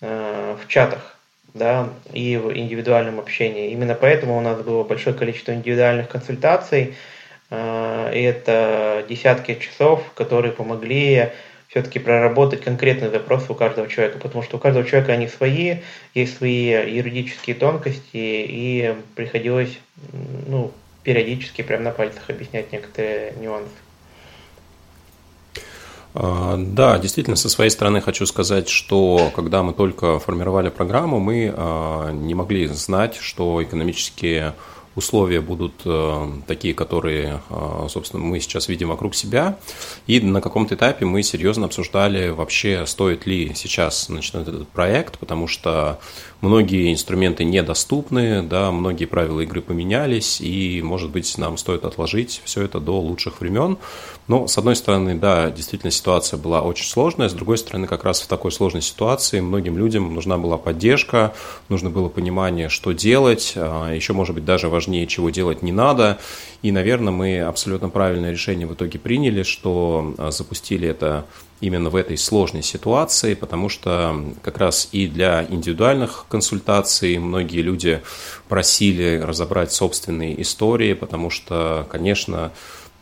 э, 0.00 0.56
в 0.60 0.66
чатах 0.68 1.15
да, 1.56 1.88
и 2.12 2.36
в 2.36 2.56
индивидуальном 2.56 3.18
общении. 3.18 3.70
Именно 3.70 3.94
поэтому 3.94 4.36
у 4.36 4.40
нас 4.40 4.60
было 4.60 4.84
большое 4.84 5.16
количество 5.16 5.52
индивидуальных 5.52 6.08
консультаций, 6.08 6.94
э, 7.50 8.12
и 8.14 8.22
это 8.22 9.04
десятки 9.08 9.54
часов, 9.54 10.02
которые 10.14 10.52
помогли 10.52 11.30
все-таки 11.68 11.98
проработать 11.98 12.62
конкретные 12.62 13.10
запросы 13.10 13.52
у 13.52 13.54
каждого 13.54 13.88
человека, 13.88 14.18
потому 14.18 14.42
что 14.42 14.56
у 14.56 14.60
каждого 14.60 14.86
человека 14.86 15.12
они 15.12 15.28
свои, 15.28 15.78
есть 16.14 16.38
свои 16.38 16.68
юридические 16.68 17.56
тонкости, 17.56 18.00
и 18.12 18.94
приходилось 19.14 19.78
ну, 20.46 20.72
периодически 21.02 21.62
прямо 21.62 21.84
на 21.84 21.90
пальцах 21.90 22.30
объяснять 22.30 22.72
некоторые 22.72 23.32
нюансы. 23.40 23.85
А, 26.18 26.56
да, 26.56 26.98
действительно, 26.98 27.36
со 27.36 27.50
своей 27.50 27.68
стороны 27.68 28.00
хочу 28.00 28.24
сказать, 28.24 28.70
что 28.70 29.30
когда 29.34 29.62
мы 29.62 29.74
только 29.74 30.18
формировали 30.18 30.70
программу, 30.70 31.20
мы 31.20 31.52
а, 31.54 32.10
не 32.10 32.34
могли 32.34 32.66
знать, 32.68 33.16
что 33.20 33.62
экономические 33.62 34.54
условия 34.96 35.40
будут 35.40 35.74
э, 35.84 36.26
такие, 36.46 36.74
которые, 36.74 37.40
э, 37.48 37.86
собственно, 37.88 38.24
мы 38.24 38.40
сейчас 38.40 38.68
видим 38.68 38.88
вокруг 38.88 39.14
себя. 39.14 39.58
И 40.06 40.20
на 40.20 40.40
каком-то 40.40 40.74
этапе 40.74 41.04
мы 41.04 41.22
серьезно 41.22 41.66
обсуждали 41.66 42.30
вообще, 42.30 42.84
стоит 42.86 43.26
ли 43.26 43.52
сейчас 43.54 44.08
начинать 44.08 44.48
этот 44.48 44.68
проект, 44.68 45.18
потому 45.18 45.46
что 45.46 46.00
многие 46.40 46.92
инструменты 46.92 47.44
недоступны, 47.44 48.42
да, 48.42 48.70
многие 48.70 49.04
правила 49.04 49.40
игры 49.40 49.60
поменялись, 49.60 50.40
и, 50.40 50.80
может 50.82 51.10
быть, 51.10 51.36
нам 51.38 51.56
стоит 51.58 51.84
отложить 51.84 52.40
все 52.44 52.62
это 52.62 52.80
до 52.80 52.98
лучших 52.98 53.40
времен. 53.40 53.78
Но, 54.28 54.48
с 54.48 54.58
одной 54.58 54.74
стороны, 54.74 55.14
да, 55.14 55.50
действительно 55.50 55.92
ситуация 55.92 56.36
была 56.36 56.62
очень 56.62 56.86
сложная, 56.86 57.28
с 57.28 57.32
другой 57.32 57.58
стороны, 57.58 57.86
как 57.86 58.04
раз 58.04 58.20
в 58.20 58.26
такой 58.26 58.50
сложной 58.50 58.82
ситуации 58.82 59.40
многим 59.40 59.78
людям 59.78 60.12
нужна 60.12 60.36
была 60.36 60.58
поддержка, 60.58 61.34
нужно 61.68 61.90
было 61.90 62.08
понимание, 62.08 62.68
что 62.68 62.92
делать, 62.92 63.52
а, 63.56 63.92
еще, 63.92 64.12
может 64.12 64.34
быть, 64.34 64.44
даже 64.44 64.68
важнее, 64.68 64.85
чего 65.06 65.30
делать 65.30 65.62
не 65.62 65.72
надо. 65.72 66.18
И, 66.62 66.72
наверное, 66.72 67.12
мы 67.12 67.40
абсолютно 67.40 67.88
правильное 67.88 68.32
решение 68.32 68.66
в 68.66 68.74
итоге 68.74 68.98
приняли, 68.98 69.42
что 69.42 70.14
а, 70.18 70.30
запустили 70.30 70.88
это 70.88 71.26
именно 71.60 71.90
в 71.90 71.96
этой 71.96 72.18
сложной 72.18 72.62
ситуации, 72.62 73.34
потому 73.34 73.68
что 73.68 74.24
как 74.42 74.58
раз 74.58 74.88
и 74.92 75.06
для 75.06 75.46
индивидуальных 75.48 76.26
консультаций 76.28 77.16
многие 77.18 77.62
люди 77.62 78.02
просили 78.48 79.20
разобрать 79.24 79.72
собственные 79.72 80.40
истории, 80.42 80.92
потому 80.92 81.30
что, 81.30 81.86
конечно, 81.90 82.52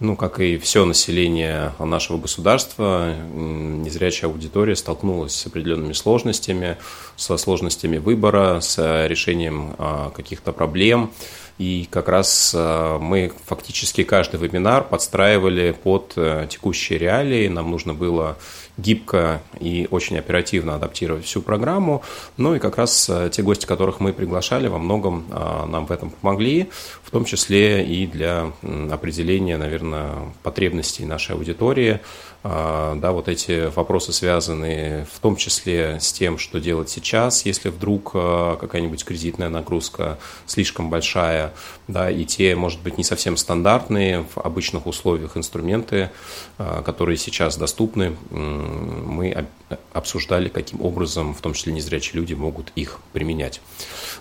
ну, 0.01 0.17
как 0.17 0.41
и 0.41 0.59
все 0.59 0.85
население 0.85 1.73
нашего 1.79 2.19
государства, 2.19 3.15
незрячая 3.33 4.31
аудитория 4.31 4.77
столкнулась 4.77 5.35
с 5.35 5.47
определенными 5.47 5.93
сложностями, 5.93 6.77
со 7.17 7.37
сложностями 7.37 7.99
выбора, 7.99 8.61
с 8.61 9.07
решением 9.07 9.75
а, 9.79 10.11
каких-то 10.11 10.53
проблем. 10.53 11.13
И 11.59 11.89
как 11.91 12.09
раз 12.09 12.53
мы 12.55 13.33
фактически 13.47 14.03
каждый 14.03 14.41
вебинар 14.41 14.83
подстраивали 14.83 15.71
под 15.71 16.15
текущие 16.49 16.99
реалии. 16.99 17.47
Нам 17.49 17.71
нужно 17.71 17.95
было 17.95 18.37
гибко 18.77 19.43
и 19.61 19.87
очень 19.91 20.19
оперативно 20.19 20.75
адаптировать 20.75 21.25
всю 21.25 21.43
программу. 21.43 22.03
Ну 22.37 22.55
и 22.55 22.59
как 22.59 22.77
раз 22.77 23.09
э, 23.09 23.31
те 23.33 23.43
гости, 23.43 23.67
которых 23.67 24.01
мы 24.01 24.13
приглашали, 24.13 24.67
во 24.67 24.79
многом 24.79 25.27
э, 25.31 25.67
нам 25.67 25.87
в 25.87 25.93
этом 25.93 26.11
помогли, 26.11 26.69
в 27.03 27.11
том 27.11 27.25
числе 27.25 27.85
и 27.85 28.07
для 28.07 28.53
определения, 28.91 29.57
наверное, 29.57 30.33
потребностей 30.43 31.05
нашей 31.05 31.37
аудитории, 31.37 32.01
да, 32.45 33.13
вот 33.13 33.29
эти 33.29 33.75
вопросы 33.75 34.13
связаны 34.13 35.07
в 35.11 35.19
том 35.21 35.35
числе 35.37 35.99
с 35.99 36.13
тем, 36.13 36.37
что 36.37 36.61
делать 36.61 36.91
сейчас, 36.91 37.47
если 37.47 37.71
вдруг 37.71 38.11
а, 38.13 38.57
какая-нибудь 38.57 39.03
кредитная 39.03 39.49
нагрузка 39.49 40.19
слишком 40.45 40.91
большая, 40.91 41.55
да, 41.89 42.11
и 42.11 42.27
те, 42.27 42.55
может 42.55 42.83
быть, 42.83 42.99
не 42.99 43.05
совсем 43.05 43.39
стандартные 43.39 44.27
в 44.35 44.39
обычных 44.39 44.87
условиях 44.87 45.39
инструменты, 45.39 46.11
а, 46.59 46.83
которые 46.83 47.17
сейчас 47.17 47.57
доступны, 47.57 48.15
мы 48.31 49.47
обсуждали, 49.95 50.51
каким 50.51 50.83
образом, 50.83 51.35
в 51.35 51.41
том 51.41 51.55
числе 51.55 51.73
незрячие 51.73 52.21
люди, 52.21 52.35
могут 52.35 52.73
их 52.77 53.01
применять. 53.15 53.63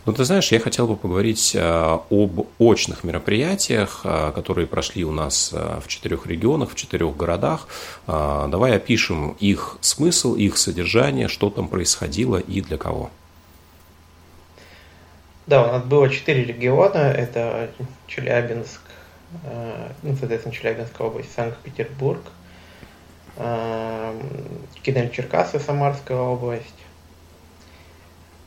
Но 0.06 0.14
ты 0.14 0.24
знаешь, 0.24 0.50
я 0.54 0.62
хотел 0.62 0.88
бы 0.88 0.96
поговорить 0.96 1.56
об 1.60 2.48
очных 2.58 3.04
мероприятиях, 3.04 4.02
которые 4.34 4.66
прошли 4.66 5.04
у 5.04 5.12
нас 5.12 5.52
в 5.52 5.88
четырех 5.88 6.26
регионах, 6.26 6.72
в 6.72 6.76
четырех 6.76 7.16
городах, 7.16 7.68
а, 8.08 8.13
давай 8.48 8.76
опишем 8.76 9.36
их 9.40 9.78
смысл, 9.82 10.36
их 10.36 10.58
содержание, 10.58 11.28
что 11.28 11.50
там 11.50 11.68
происходило 11.68 12.38
и 12.38 12.62
для 12.62 12.78
кого. 12.78 13.10
Да, 15.46 15.68
у 15.68 15.72
нас 15.72 15.84
было 15.84 16.10
четыре 16.10 16.46
региона. 16.46 16.98
Это 16.98 17.70
Челябинск, 18.08 18.82
э, 19.44 19.92
ну, 20.02 20.16
соответственно, 20.16 20.56
Челябинская 20.56 21.08
область, 21.08 21.34
Санкт-Петербург, 21.34 22.22
э, 23.36 24.22
Кинель-Черкасы, 24.84 25.60
Самарская 25.60 26.18
область 26.18 26.64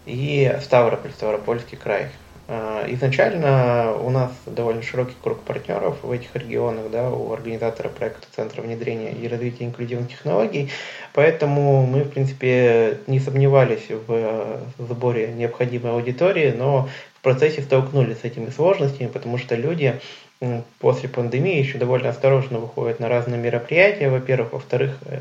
и 0.06 0.56
Ставрополь, 0.62 1.12
Ставропольский 1.12 1.76
край. 1.76 2.10
А, 2.48 2.84
изначально 2.88 3.94
у 3.96 4.10
нас 4.10 4.30
довольно 4.46 4.82
широкий 4.82 5.16
круг 5.20 5.40
партнеров 5.40 5.98
в 6.02 6.12
этих 6.12 6.34
регионах, 6.36 6.90
да, 6.92 7.10
у 7.10 7.32
организатора 7.32 7.88
проекта 7.88 8.28
Центра 8.34 8.62
внедрения 8.62 9.10
и 9.10 9.26
развития 9.26 9.64
инклюзивных 9.64 10.08
технологий, 10.08 10.70
поэтому 11.12 11.84
мы, 11.86 12.04
в 12.04 12.10
принципе, 12.10 13.00
не 13.08 13.18
сомневались 13.18 13.88
в 13.88 14.62
сборе 14.78 15.32
необходимой 15.32 15.92
аудитории, 15.92 16.54
но 16.56 16.88
процессе 17.26 17.60
столкнулись 17.60 18.20
с 18.20 18.24
этими 18.24 18.50
сложностями, 18.50 19.08
потому 19.08 19.36
что 19.36 19.56
люди 19.56 19.98
после 20.78 21.08
пандемии 21.08 21.58
еще 21.58 21.76
довольно 21.76 22.10
осторожно 22.10 22.60
выходят 22.60 23.00
на 23.00 23.08
разные 23.08 23.40
мероприятия, 23.40 24.08
во-первых. 24.08 24.52
Во-вторых, 24.52 24.96
э, 25.06 25.20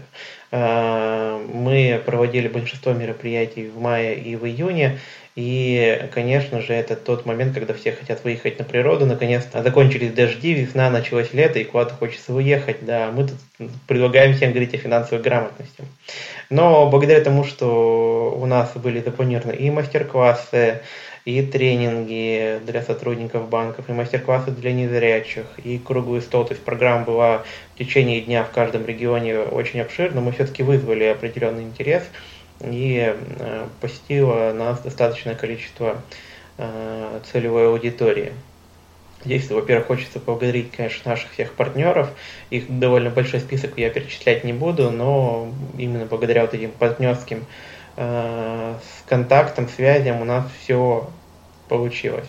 э, 0.52 1.40
мы 1.52 2.00
проводили 2.06 2.48
большинство 2.48 2.94
мероприятий 2.94 3.68
в 3.68 3.82
мае 3.82 4.20
и 4.20 4.36
в 4.36 4.46
июне, 4.46 5.00
и, 5.36 6.08
конечно 6.14 6.62
же, 6.62 6.74
это 6.74 6.96
тот 6.96 7.26
момент, 7.26 7.56
когда 7.56 7.74
все 7.74 7.92
хотят 7.92 8.24
выехать 8.24 8.60
на 8.60 8.66
природу, 8.66 9.08
наконец-то 9.08 9.64
закончились 9.64 10.14
дожди, 10.14 10.54
весна, 10.54 10.92
началось 10.92 11.34
лето, 11.34 11.58
и 11.58 11.64
куда-то 11.64 11.96
хочется 11.96 12.34
уехать. 12.34 12.86
Да, 12.86 13.12
мы 13.12 13.28
тут 13.28 13.70
предлагаем 13.88 14.36
всем 14.36 14.52
говорить 14.52 14.76
о 14.76 14.78
финансовой 14.78 15.24
грамотности. 15.24 15.84
Но 16.52 16.88
благодаря 16.90 17.22
тому, 17.22 17.44
что 17.44 18.38
у 18.38 18.46
нас 18.46 18.72
были 18.76 19.02
запланированы 19.02 19.54
и 19.54 19.72
мастер-классы, 19.72 20.82
и 21.26 21.42
тренинги 21.42 22.62
для 22.66 22.82
сотрудников 22.82 23.50
банков, 23.50 23.90
и 23.90 23.92
мастер-классы 23.92 24.52
для 24.52 24.72
незрячих, 24.72 25.46
и 25.64 25.80
круглый 25.80 26.22
стол. 26.22 26.46
То 26.46 26.54
есть 26.54 26.64
программа 26.64 27.04
была 27.04 27.44
в 27.74 27.80
течение 27.80 28.22
дня 28.22 28.44
в 28.44 28.52
каждом 28.52 28.86
регионе 28.86 29.40
очень 29.40 29.82
обширна. 29.82 30.22
Мы 30.22 30.32
все-таки 30.32 30.64
вызвали 30.64 31.04
определенный 31.06 31.64
интерес– 31.64 32.04
и 32.62 33.16
э, 33.16 33.68
посетило 33.82 34.54
нас 34.54 34.80
достаточное 34.80 35.36
количество 35.36 36.02
э, 36.58 37.20
целевой 37.32 37.68
аудитории. 37.68 38.34
Здесь, 39.24 39.50
во-первых, 39.50 39.88
хочется 39.88 40.20
поблагодарить, 40.20 40.72
конечно, 40.72 41.12
наших 41.12 41.32
всех 41.32 41.54
партнеров. 41.54 42.10
Их 42.52 42.66
довольно 42.80 43.10
большой 43.10 43.40
список 43.40 43.78
я 43.78 43.90
перечислять 43.90 44.44
не 44.44 44.54
буду, 44.54 44.92
но 44.92 45.52
именно 45.78 46.06
благодаря 46.06 46.42
вот 46.42 46.54
этим 46.54 46.72
партнерским 46.72 47.46
э, 47.96 48.76
контактам, 49.08 49.68
связям 49.70 50.22
у 50.22 50.26
нас 50.26 50.46
все 50.62 51.08
получилось. 51.68 52.28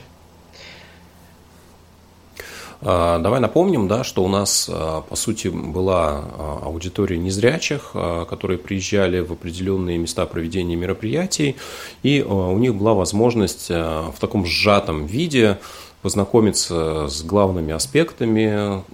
А, 2.83 3.19
давай 3.19 3.41
напомним, 3.41 3.89
да, 3.89 4.05
что 4.05 4.23
у 4.23 4.29
нас, 4.29 4.69
а, 4.73 5.01
по 5.03 5.17
сути, 5.17 5.49
была 5.49 6.25
а, 6.25 6.61
аудитория 6.65 7.19
незрячих, 7.19 7.93
которые 8.29 8.59
приезжали 8.59 9.21
в 9.21 9.33
определенные 9.33 9.99
места 9.99 10.27
проведения 10.27 10.77
мероприятий, 10.77 11.57
и 12.03 12.23
у 12.23 12.59
них 12.59 12.75
была 12.75 12.95
возможность 12.95 13.69
в 13.71 14.15
таком 14.21 14.47
сжатом 14.47 15.07
виде 15.07 15.59
познакомиться 16.07 17.09
с 17.09 17.25
главными 17.25 17.73
аспектами 17.73 18.85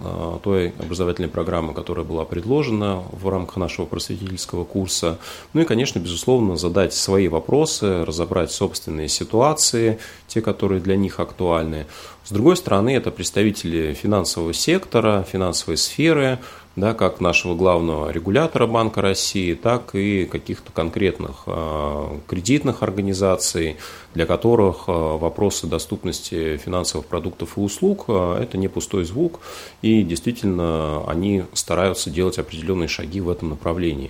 той 0.41 0.69
образовательной 0.79 1.29
программы, 1.29 1.75
которая 1.75 2.03
была 2.03 2.25
предложена 2.25 3.03
в 3.11 3.29
рамках 3.29 3.57
нашего 3.57 3.85
просветительского 3.85 4.63
курса. 4.63 5.19
Ну 5.53 5.61
и, 5.61 5.65
конечно, 5.65 5.99
безусловно, 5.99 6.57
задать 6.57 6.91
свои 6.91 7.27
вопросы, 7.27 8.03
разобрать 8.03 8.51
собственные 8.51 9.09
ситуации, 9.09 9.99
те, 10.27 10.41
которые 10.41 10.81
для 10.81 10.95
них 10.95 11.19
актуальны. 11.19 11.85
С 12.23 12.31
другой 12.31 12.57
стороны, 12.57 12.95
это 12.95 13.11
представители 13.11 13.93
финансового 13.93 14.51
сектора, 14.51 15.23
финансовой 15.31 15.77
сферы, 15.77 16.39
да, 16.75 16.93
как 16.95 17.21
нашего 17.21 17.53
главного 17.55 18.09
регулятора 18.09 18.65
Банка 18.65 19.01
России, 19.01 19.53
так 19.53 19.93
и 19.93 20.25
каких-то 20.25 20.71
конкретных 20.71 21.43
э, 21.45 22.19
кредитных 22.27 22.81
организаций, 22.81 23.77
для 24.15 24.25
которых 24.25 24.85
э, 24.87 24.91
вопросы 24.91 25.67
доступности 25.67 26.57
финансовых 26.57 27.05
продуктов 27.05 27.57
и 27.57 27.61
услуг 27.61 28.05
э,– 28.07 28.39
это 28.41 28.57
не 28.57 28.67
пустой 28.69 29.05
звук, 29.05 29.39
и 29.83 30.01
действительно 30.01 31.03
они 31.07 31.43
стараются 31.53 32.09
делать 32.09 32.39
определенные 32.39 32.87
шаги 32.87 33.21
в 33.21 33.29
этом 33.29 33.49
направлении. 33.49 34.09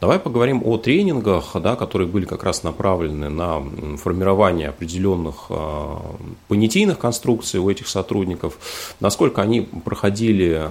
Давай 0.00 0.20
поговорим 0.20 0.62
о 0.64 0.78
тренингах, 0.78 1.56
да, 1.60 1.74
которые 1.74 2.06
были 2.06 2.26
как 2.26 2.44
раз 2.44 2.62
направлены 2.62 3.28
на 3.28 3.60
формирование 3.96 4.68
определенных 4.68 5.50
понятийных 6.48 6.98
конструкций 6.98 7.58
у 7.58 7.68
этих 7.68 7.88
сотрудников, 7.88 8.58
насколько 9.00 9.42
они 9.42 9.62
проходили 9.62 10.68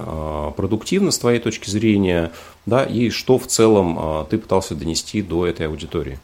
продуктивно 0.56 1.10
с 1.10 1.18
твоей 1.18 1.33
твоей 1.34 1.42
точки 1.42 1.68
зрения, 1.68 2.30
да, 2.66 2.84
и 2.84 3.10
что 3.10 3.38
в 3.38 3.46
целом 3.46 3.98
а, 3.98 4.24
ты 4.24 4.38
пытался 4.38 4.74
донести 4.74 5.22
до 5.22 5.46
этой 5.46 5.66
аудитории? 5.66 6.18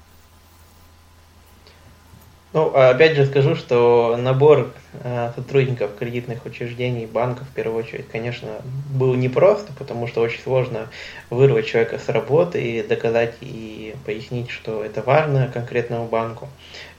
Ну, 2.52 2.72
а 2.74 2.90
опять 2.90 3.14
же 3.14 3.26
скажу, 3.26 3.54
что 3.54 4.16
набор 4.18 4.72
э, 5.04 5.30
сотрудников 5.36 5.92
кредитных 5.96 6.44
учреждений, 6.44 7.06
банков, 7.06 7.46
в 7.48 7.54
первую 7.54 7.78
очередь, 7.78 8.08
конечно, 8.08 8.48
был 8.92 9.14
непрост, 9.14 9.68
потому 9.78 10.08
что 10.08 10.20
очень 10.20 10.40
сложно 10.40 10.88
вырвать 11.30 11.66
человека 11.66 12.00
с 12.04 12.08
работы 12.08 12.60
и 12.60 12.82
доказать 12.82 13.34
и 13.40 13.94
пояснить, 14.04 14.50
что 14.50 14.84
это 14.84 15.00
важно 15.00 15.48
конкретному 15.54 16.06
банку. 16.06 16.48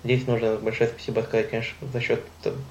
Здесь 0.06 0.26
нужно 0.26 0.56
большое 0.56 0.90
спасибо 0.90 1.20
сказать, 1.20 1.50
конечно, 1.50 1.76
за 1.92 2.00
счет 2.00 2.22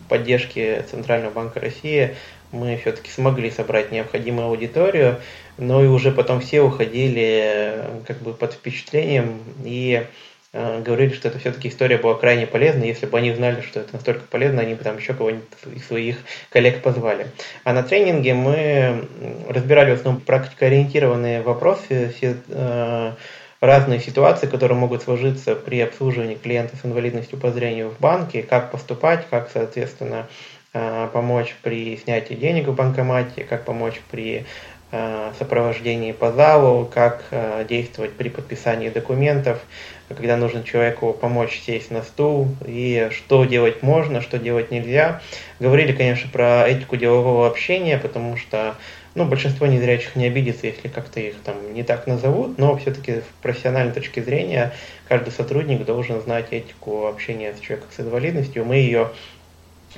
поддержки 0.09 0.83
Центрального 0.90 1.33
банка 1.33 1.61
России 1.61 2.16
мы 2.52 2.76
все-таки 2.76 3.10
смогли 3.10 3.50
собрать 3.50 3.92
необходимую 3.92 4.48
аудиторию, 4.48 5.20
но 5.58 5.82
и 5.84 5.86
уже 5.86 6.10
потом 6.10 6.40
все 6.40 6.62
уходили 6.62 7.42
э, 7.44 8.00
как 8.06 8.18
бы 8.22 8.32
под 8.32 8.54
впечатлением 8.54 9.38
и 9.64 10.06
э, 10.52 10.82
говорили, 10.82 11.12
что 11.12 11.28
это 11.28 11.38
все-таки 11.38 11.68
история 11.68 11.98
была 11.98 12.14
крайне 12.14 12.46
полезна. 12.46 12.84
Если 12.84 13.06
бы 13.06 13.18
они 13.18 13.32
знали, 13.34 13.60
что 13.60 13.80
это 13.80 13.92
настолько 13.92 14.24
полезно, 14.30 14.62
они 14.62 14.74
бы 14.74 14.82
там 14.82 14.96
еще 14.96 15.14
кого-нибудь 15.14 15.44
из 15.74 15.86
своих 15.86 16.16
коллег 16.50 16.82
позвали. 16.82 17.28
А 17.64 17.72
на 17.72 17.82
тренинге 17.82 18.34
мы 18.34 19.06
разбирали 19.48 19.92
в 19.92 19.94
основном 19.94 20.22
практикоориентированные 20.22 21.42
вопросы, 21.42 22.12
все, 22.16 22.36
э, 22.48 23.12
разные 23.60 24.00
ситуации, 24.00 24.46
которые 24.46 24.78
могут 24.78 25.02
сложиться 25.02 25.54
при 25.54 25.80
обслуживании 25.80 26.34
клиента 26.34 26.76
с 26.76 26.84
инвалидностью 26.84 27.38
по 27.38 27.50
зрению 27.50 27.90
в 27.90 28.00
банке, 28.00 28.42
как 28.42 28.70
поступать, 28.72 29.26
как, 29.28 29.50
соответственно, 29.52 30.26
помочь 30.72 31.56
при 31.62 31.96
снятии 31.96 32.35
денег 32.35 32.68
в 32.68 32.74
банкомате, 32.74 33.44
как 33.44 33.64
помочь 33.64 34.00
при 34.11 34.44
э, 34.92 35.33
сопровождении 35.38 36.12
по 36.12 36.33
залу, 36.33 36.88
как 36.92 37.24
э, 37.30 37.64
действовать 37.68 38.12
при 38.12 38.28
подписании 38.28 38.88
документов, 38.88 39.61
когда 40.09 40.37
нужно 40.37 40.64
человеку 40.64 41.12
помочь 41.12 41.61
сесть 41.61 41.90
на 41.90 42.02
стул, 42.02 42.48
и 42.66 43.09
что 43.12 43.44
делать 43.44 43.83
можно, 43.83 44.20
что 44.20 44.38
делать 44.38 44.70
нельзя. 44.70 45.20
Говорили, 45.61 45.92
конечно, 45.92 46.28
про 46.30 46.68
этику 46.68 46.96
делового 46.96 47.46
общения, 47.46 47.98
потому 47.98 48.37
что 48.37 48.76
ну, 49.14 49.24
большинство 49.24 49.66
незрячих 49.66 50.14
не 50.14 50.26
обидится, 50.26 50.66
если 50.66 50.88
как-то 50.88 51.18
их 51.20 51.35
там 51.44 51.74
не 51.74 51.83
так 51.83 52.06
назовут, 52.06 52.59
но 52.59 52.76
все-таки 52.76 53.12
с 53.12 53.24
профессиональной 53.42 53.92
точки 53.92 54.20
зрения 54.20 54.72
каждый 55.09 55.33
сотрудник 55.33 55.85
должен 55.85 56.20
знать 56.20 56.46
этику 56.52 57.06
общения 57.06 57.54
с 57.54 57.61
человеком 57.61 57.90
с 57.96 58.00
инвалидностью. 58.00 58.64
Мы 58.64 58.76
ее 58.76 59.11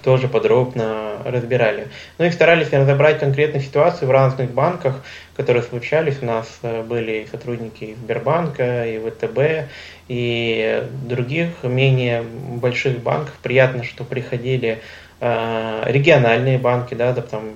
тоже 0.01 0.29
подробно 0.29 1.19
разбирали. 1.25 1.89
Ну 2.19 2.25
и 2.25 2.31
старались 2.31 2.73
разобрать 2.73 3.19
конкретные 3.19 3.61
ситуации 3.61 4.07
в 4.07 4.11
разных 4.11 4.51
банках, 4.51 5.05
которые 5.37 5.63
случались. 5.63 6.19
У 6.23 6.27
нас 6.27 6.47
э, 6.63 6.83
были 6.83 7.27
сотрудники 7.31 7.97
Сбербанка, 8.03 8.87
и 8.87 8.99
ВТБ, 8.99 9.71
и 10.09 10.89
других 11.05 11.51
менее 11.63 12.23
больших 12.23 13.01
банков. 13.01 13.35
Приятно, 13.43 13.85
что 13.85 14.05
приходили 14.05 14.81
э, 15.21 15.83
региональные 15.87 16.59
банки, 16.59 16.95
да, 16.95 17.13
там 17.15 17.51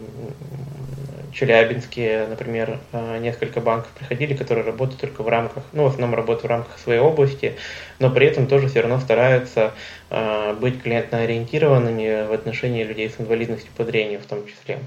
Челябинске, 1.36 2.26
например, 2.30 2.78
э, 2.92 3.18
несколько 3.18 3.60
банков 3.60 3.90
приходили, 3.90 4.34
которые 4.34 4.64
работают 4.64 5.02
только 5.02 5.22
в 5.22 5.28
рамках, 5.28 5.64
ну, 5.74 5.82
в 5.82 5.86
основном 5.88 6.14
работают 6.14 6.44
в 6.44 6.48
рамках 6.48 6.78
своей 6.78 7.00
области, 7.00 7.56
но 7.98 8.10
при 8.10 8.26
этом 8.26 8.46
тоже 8.46 8.68
все 8.68 8.80
равно 8.80 8.98
стараются 9.00 9.72
э, 10.08 10.54
быть 10.58 10.82
клиентно-ориентированными 10.82 12.26
в 12.26 12.32
отношении 12.32 12.84
людей 12.84 13.10
с 13.10 13.20
инвалидностью 13.20 13.70
по 13.76 13.84
зрению 13.84 14.20
в 14.20 14.24
том 14.24 14.46
числе. 14.46 14.78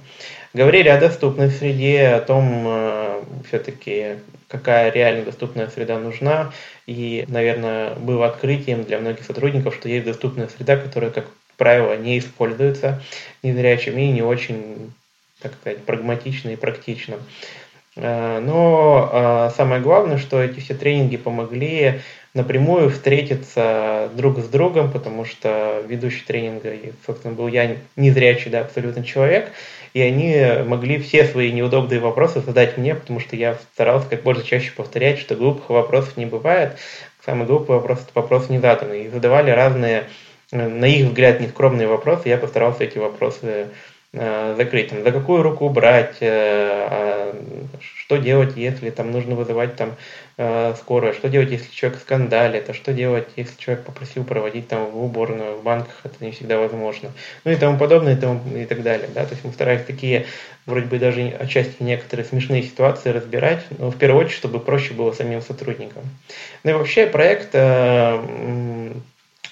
Говорили 0.56 0.90
о 0.90 1.00
доступной 1.00 1.52
среде, 1.52 2.08
о 2.08 2.22
том, 2.22 2.64
э, 2.66 3.22
все-таки, 3.48 4.16
какая 4.48 4.92
реально 4.92 5.26
доступная 5.26 5.68
среда 5.68 6.00
нужна, 6.00 6.52
и, 6.88 7.26
наверное, 7.28 7.94
было 7.94 8.26
открытием 8.26 8.84
для 8.86 8.98
многих 8.98 9.24
сотрудников, 9.24 9.76
что 9.76 9.88
есть 9.88 10.08
доступная 10.08 10.48
среда, 10.48 10.78
которая, 10.78 11.12
как 11.12 11.28
правило, 11.58 11.96
не 11.96 12.18
используется 12.18 13.04
незрячими 13.44 14.02
и 14.02 14.12
не 14.12 14.24
очень 14.24 14.92
так 15.42 15.54
сказать, 15.54 15.84
прагматично 15.84 16.50
и 16.50 16.56
практично. 16.56 17.18
Э, 17.96 18.40
но 18.40 19.10
э, 19.12 19.56
самое 19.56 19.82
главное, 19.82 20.18
что 20.18 20.42
эти 20.42 20.60
все 20.60 20.74
тренинги 20.74 21.18
помогли 21.18 22.02
напрямую 22.34 22.90
встретиться 22.90 24.10
друг 24.16 24.40
с 24.40 24.48
другом, 24.48 24.92
потому 24.92 25.26
что 25.26 25.84
ведущий 25.88 26.24
тренинга, 26.26 26.74
собственно, 27.06 27.34
был 27.34 27.48
я 27.48 27.78
незрячий, 27.96 28.52
да, 28.52 28.62
абсолютно 28.62 29.04
человек, 29.04 29.52
и 29.94 30.02
они 30.02 30.64
могли 30.66 31.00
все 31.00 31.26
свои 31.26 31.52
неудобные 31.52 32.00
вопросы 32.00 32.42
задать 32.42 32.78
мне, 32.78 32.94
потому 32.94 33.20
что 33.20 33.36
я 33.36 33.58
старался 33.74 34.08
как 34.10 34.24
можно 34.24 34.44
чаще 34.44 34.72
повторять, 34.72 35.20
что 35.20 35.36
глупых 35.36 35.70
вопросов 35.70 36.18
не 36.18 36.28
бывает. 36.28 36.78
Самый 37.26 37.48
глупый 37.48 37.76
вопрос– 37.76 38.00
это 38.04 38.12
вопрос 38.14 38.50
не 38.50 38.60
заданный. 38.60 39.06
И 39.06 39.10
задавали 39.10 39.50
разные, 39.52 40.06
э, 40.52 40.68
на 40.68 40.86
их 40.86 41.08
взгляд, 41.08 41.40
нескромные 41.40 41.88
вопросы, 41.88 42.30
я 42.30 42.38
постарался 42.38 42.84
эти 42.84 43.00
вопросы 43.00 43.70
Э, 44.12 44.56
закрыть, 44.58 44.90
там, 44.90 45.04
за 45.04 45.12
какую 45.12 45.44
руку 45.44 45.70
брать, 45.70 46.18
э, 46.22 46.88
а, 46.90 47.36
что 47.80 48.18
делать, 48.18 48.58
если 48.58 48.90
там 48.90 49.12
нужно 49.12 49.36
вызывать 49.36 49.76
там 49.76 49.96
э, 50.38 50.74
скорую, 50.80 51.14
что 51.14 51.30
делать, 51.30 51.52
если 51.52 51.72
человек 51.72 52.00
скандалит, 52.00 52.68
а 52.72 52.74
что 52.74 52.92
делать, 52.92 53.28
если 53.36 53.56
человек 53.60 53.86
попросил 53.86 54.24
проводить 54.24 54.68
там 54.68 54.90
в 54.90 55.04
уборную, 55.04 55.58
в 55.58 55.64
банках 55.64 55.94
это 56.04 56.26
не 56.26 56.32
всегда 56.32 56.58
возможно, 56.58 57.12
ну 57.46 57.52
и 57.52 57.56
тому 57.56 57.78
подобное, 57.78 58.16
и, 58.16 58.20
тому, 58.20 58.42
и 58.58 58.66
так 58.66 58.82
далее, 58.82 59.10
да, 59.14 59.26
то 59.26 59.34
есть 59.34 59.46
мы 59.46 59.52
старались 59.52 59.86
такие, 59.86 60.26
вроде 60.66 60.88
бы 60.88 60.98
даже 60.98 61.28
отчасти 61.40 61.84
некоторые 61.84 62.26
смешные 62.26 62.64
ситуации 62.64 63.12
разбирать, 63.12 63.64
но 63.78 63.92
в 63.92 63.96
первую 63.96 64.26
очередь, 64.26 64.38
чтобы 64.38 64.60
проще 64.60 64.96
было 64.96 65.12
самим 65.12 65.44
сотрудникам. 65.44 66.02
Ну 66.64 66.72
и 66.72 66.74
вообще 66.74 67.06
проект 67.06 67.54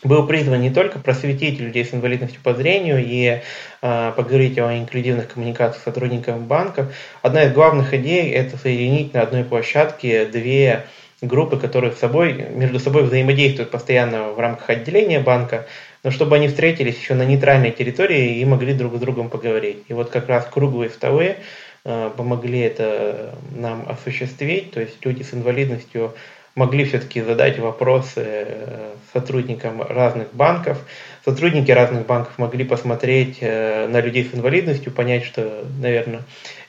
был 0.03 0.27
призван 0.27 0.61
не 0.61 0.69
только 0.69 0.99
просветить 0.99 1.59
людей 1.59 1.83
с 1.83 1.93
инвалидностью 1.93 2.39
по 2.43 2.53
зрению 2.53 3.03
и 3.03 3.41
э, 3.81 4.11
поговорить 4.15 4.57
о 4.59 4.77
инклюзивных 4.77 5.33
коммуникациях 5.33 5.81
с 5.81 5.85
сотрудниками 5.85 6.39
банков. 6.39 6.93
Одна 7.21 7.43
из 7.43 7.53
главных 7.53 7.93
идей– 7.93 8.31
это 8.33 8.57
соединить 8.57 9.13
на 9.13 9.21
одной 9.21 9.43
площадке 9.43 10.25
две 10.25 10.85
группы, 11.21 11.57
которые 11.57 11.93
с 11.93 11.97
собой, 11.97 12.33
между 12.33 12.79
собой 12.79 13.03
взаимодействуют 13.03 13.71
постоянно 13.71 14.29
в 14.29 14.39
рамках 14.39 14.69
отделения 14.69 15.19
банка, 15.19 15.65
но 16.03 16.11
чтобы 16.11 16.35
они 16.35 16.47
встретились 16.47 16.97
еще 16.97 17.15
на 17.15 17.25
нейтральной 17.25 17.71
территории 17.71 18.37
и 18.37 18.45
могли 18.45 18.73
друг 18.73 18.95
с 18.95 18.99
другом 18.99 19.29
поговорить. 19.29 19.83
И 19.87 19.93
вот 19.93 20.11
как 20.11 20.29
раз 20.29 20.45
круглые 20.45 20.91
столы 20.91 21.37
э, 21.85 22.11
помогли 22.15 22.59
это 22.59 23.35
нам 23.51 23.85
осуществить, 23.89 24.71
то 24.71 24.79
есть 24.79 25.03
люди 25.03 25.23
с 25.23 25.33
инвалидностью 25.33 26.13
могли 26.57 26.85
все-таки 26.85 27.21
задать 27.21 27.59
вопросы 27.59 28.23
э, 28.25 28.89
сотрудникам 29.13 29.81
разных 29.81 30.33
банков. 30.33 30.79
Сотрудники 31.23 31.69
разных 31.69 32.07
банков 32.07 32.37
могли 32.37 32.65
посмотреть 32.65 33.37
э, 33.41 33.87
на 33.87 34.01
людей 34.01 34.25
с 34.25 34.35
инвалидностью, 34.35 34.91
понять, 34.91 35.23
что, 35.23 35.65
наверное, 35.79 36.21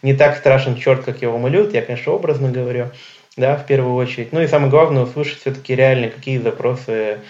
не 0.03 0.14
так 0.14 0.37
страшен 0.37 0.77
черт, 0.77 1.05
как 1.05 1.22
его 1.22 1.38
малют. 1.38 1.72
Я, 1.72 1.81
конечно, 1.81 2.12
образно 2.12 2.51
говорю, 2.51 2.90
да, 3.38 3.57
в 3.57 3.64
первую 3.66 3.94
очередь. 3.94 4.31
Ну 4.33 4.42
и 4.42 4.46
самое 4.46 4.70
главное, 4.70 5.05
услышать 5.05 5.40
все-таки 5.40 5.74
реально, 5.74 6.11
какие 6.11 6.37
запросы 6.37 7.20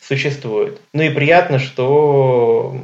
существуют. 0.00 0.80
Ну 0.92 1.04
и 1.04 1.10
приятно, 1.10 1.60
что 1.60 2.76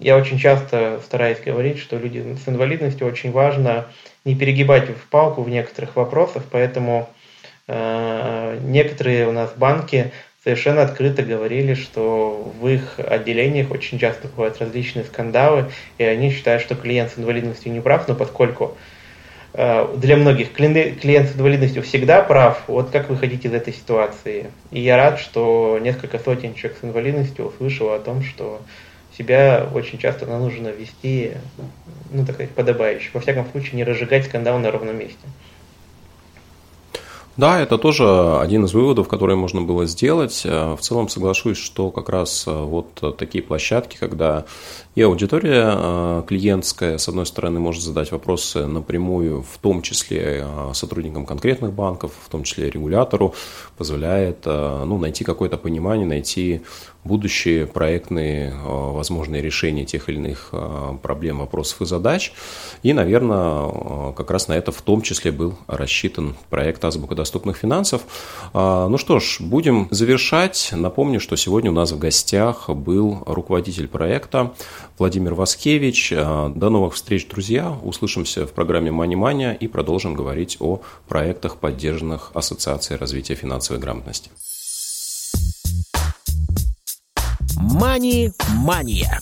я 0.00 0.16
очень 0.16 0.38
часто 0.38 1.00
стараюсь 1.04 1.40
говорить, 1.44 1.80
что 1.80 1.96
люди 1.96 2.36
с 2.44 2.48
инвалидностью 2.48 3.08
очень 3.08 3.32
важно 3.32 3.86
не 4.24 4.36
перегибать 4.36 4.88
в 4.88 5.08
палку 5.08 5.42
в 5.42 5.48
некоторых 5.48 5.96
вопросах, 5.96 6.44
поэтому 6.48 7.08
некоторые 7.68 9.28
у 9.28 9.32
нас 9.32 9.52
банки 9.56 10.12
совершенно 10.42 10.82
открыто 10.82 11.22
говорили, 11.22 11.74
что 11.74 12.52
в 12.60 12.68
их 12.68 12.98
отделениях 12.98 13.70
очень 13.70 13.98
часто 13.98 14.28
бывают 14.28 14.58
различные 14.58 15.04
скандалы, 15.04 15.70
и 15.98 16.04
они 16.04 16.30
считают, 16.30 16.62
что 16.62 16.74
клиент 16.74 17.12
с 17.12 17.18
инвалидностью 17.18 17.72
не 17.72 17.80
прав, 17.80 18.08
но 18.08 18.14
поскольку 18.14 18.76
э, 19.54 19.94
для 19.96 20.16
многих 20.16 20.52
клиент 20.52 21.28
с 21.30 21.36
инвалидностью 21.36 21.82
всегда 21.82 22.22
прав, 22.22 22.62
вот 22.66 22.90
как 22.90 23.08
выходить 23.08 23.44
из 23.44 23.52
этой 23.52 23.72
ситуации. 23.72 24.50
И 24.72 24.80
я 24.80 24.96
рад, 24.96 25.20
что 25.20 25.78
несколько 25.80 26.18
сотен 26.18 26.54
человек 26.54 26.78
с 26.80 26.84
инвалидностью 26.84 27.46
услышало 27.46 27.94
о 27.94 28.00
том, 28.00 28.24
что 28.24 28.60
себя 29.16 29.68
очень 29.72 29.98
часто 29.98 30.26
нужно 30.26 30.68
вести, 30.68 31.32
ну, 32.10 32.24
так 32.24 32.34
сказать, 32.34 32.52
подобающе. 32.52 33.10
Во 33.12 33.20
всяком 33.20 33.46
случае, 33.50 33.74
не 33.74 33.84
разжигать 33.84 34.24
скандал 34.24 34.58
на 34.58 34.70
ровном 34.70 34.98
месте. 34.98 35.28
Да, 37.36 37.60
это 37.60 37.78
тоже 37.78 38.38
один 38.38 38.66
из 38.66 38.74
выводов, 38.74 39.08
который 39.08 39.36
можно 39.36 39.62
было 39.62 39.86
сделать. 39.86 40.42
Э, 40.44 40.74
в 40.74 40.80
целом 40.80 41.08
соглашусь, 41.08 41.56
что 41.56 41.90
как 41.90 42.08
раз 42.08 42.44
э, 42.46 42.50
вот 42.50 43.16
такие 43.16 43.42
площадки, 43.42 43.96
когда 43.98 44.44
и 44.94 45.02
аудитория 45.02 45.74
э, 45.74 46.22
клиентская, 46.26 46.98
с 46.98 47.08
одной 47.08 47.26
стороны, 47.26 47.60
может 47.60 47.82
задать 47.82 48.12
вопросы 48.12 48.66
напрямую, 48.66 49.42
в 49.42 49.58
том 49.58 49.82
числе 49.82 50.46
сотрудникам 50.74 51.26
конкретных 51.26 51.72
банков, 51.72 52.12
в 52.24 52.28
том 52.28 52.44
числе 52.44 52.70
регулятору, 52.70 53.34
позволяет 53.76 54.44
ну, 54.44 54.98
найти 54.98 55.24
какое-то 55.24 55.56
понимание, 55.56 56.06
найти 56.06 56.62
будущие 57.04 57.66
проектные 57.66 58.54
возможные 58.62 59.42
решения 59.42 59.84
тех 59.84 60.08
или 60.08 60.16
иных 60.16 60.52
проблем, 61.02 61.38
вопросов 61.38 61.82
и 61.82 61.86
задач. 61.86 62.32
И, 62.82 62.92
наверное, 62.92 64.12
как 64.12 64.30
раз 64.30 64.48
на 64.48 64.52
это 64.52 64.70
в 64.70 64.82
том 64.82 65.02
числе 65.02 65.32
был 65.32 65.58
рассчитан 65.66 66.36
проект 66.48 66.84
«Азбука 66.84 67.14
доступных 67.14 67.56
финансов». 67.56 68.02
Ну 68.54 68.96
что 68.98 69.18
ж, 69.18 69.38
будем 69.40 69.88
завершать. 69.90 70.70
Напомню, 70.72 71.18
что 71.18 71.36
сегодня 71.36 71.70
у 71.70 71.74
нас 71.74 71.90
в 71.90 71.98
гостях 71.98 72.68
был 72.70 73.22
руководитель 73.26 73.88
проекта 73.88 74.52
Владимир 74.98 75.34
Васкевич. 75.34 76.12
А, 76.16 76.48
до 76.48 76.70
новых 76.70 76.94
встреч, 76.94 77.26
друзья. 77.28 77.76
Услышимся 77.82 78.46
в 78.46 78.52
программе 78.52 78.90
«Мани 78.90 79.16
Мания» 79.16 79.52
и 79.52 79.66
продолжим 79.68 80.14
говорить 80.14 80.56
о 80.60 80.82
проектах, 81.08 81.56
поддержанных 81.56 82.30
Ассоциацией 82.34 82.98
развития 82.98 83.34
финансовой 83.34 83.80
грамотности. 83.80 84.30
Мани-мания. 87.56 89.20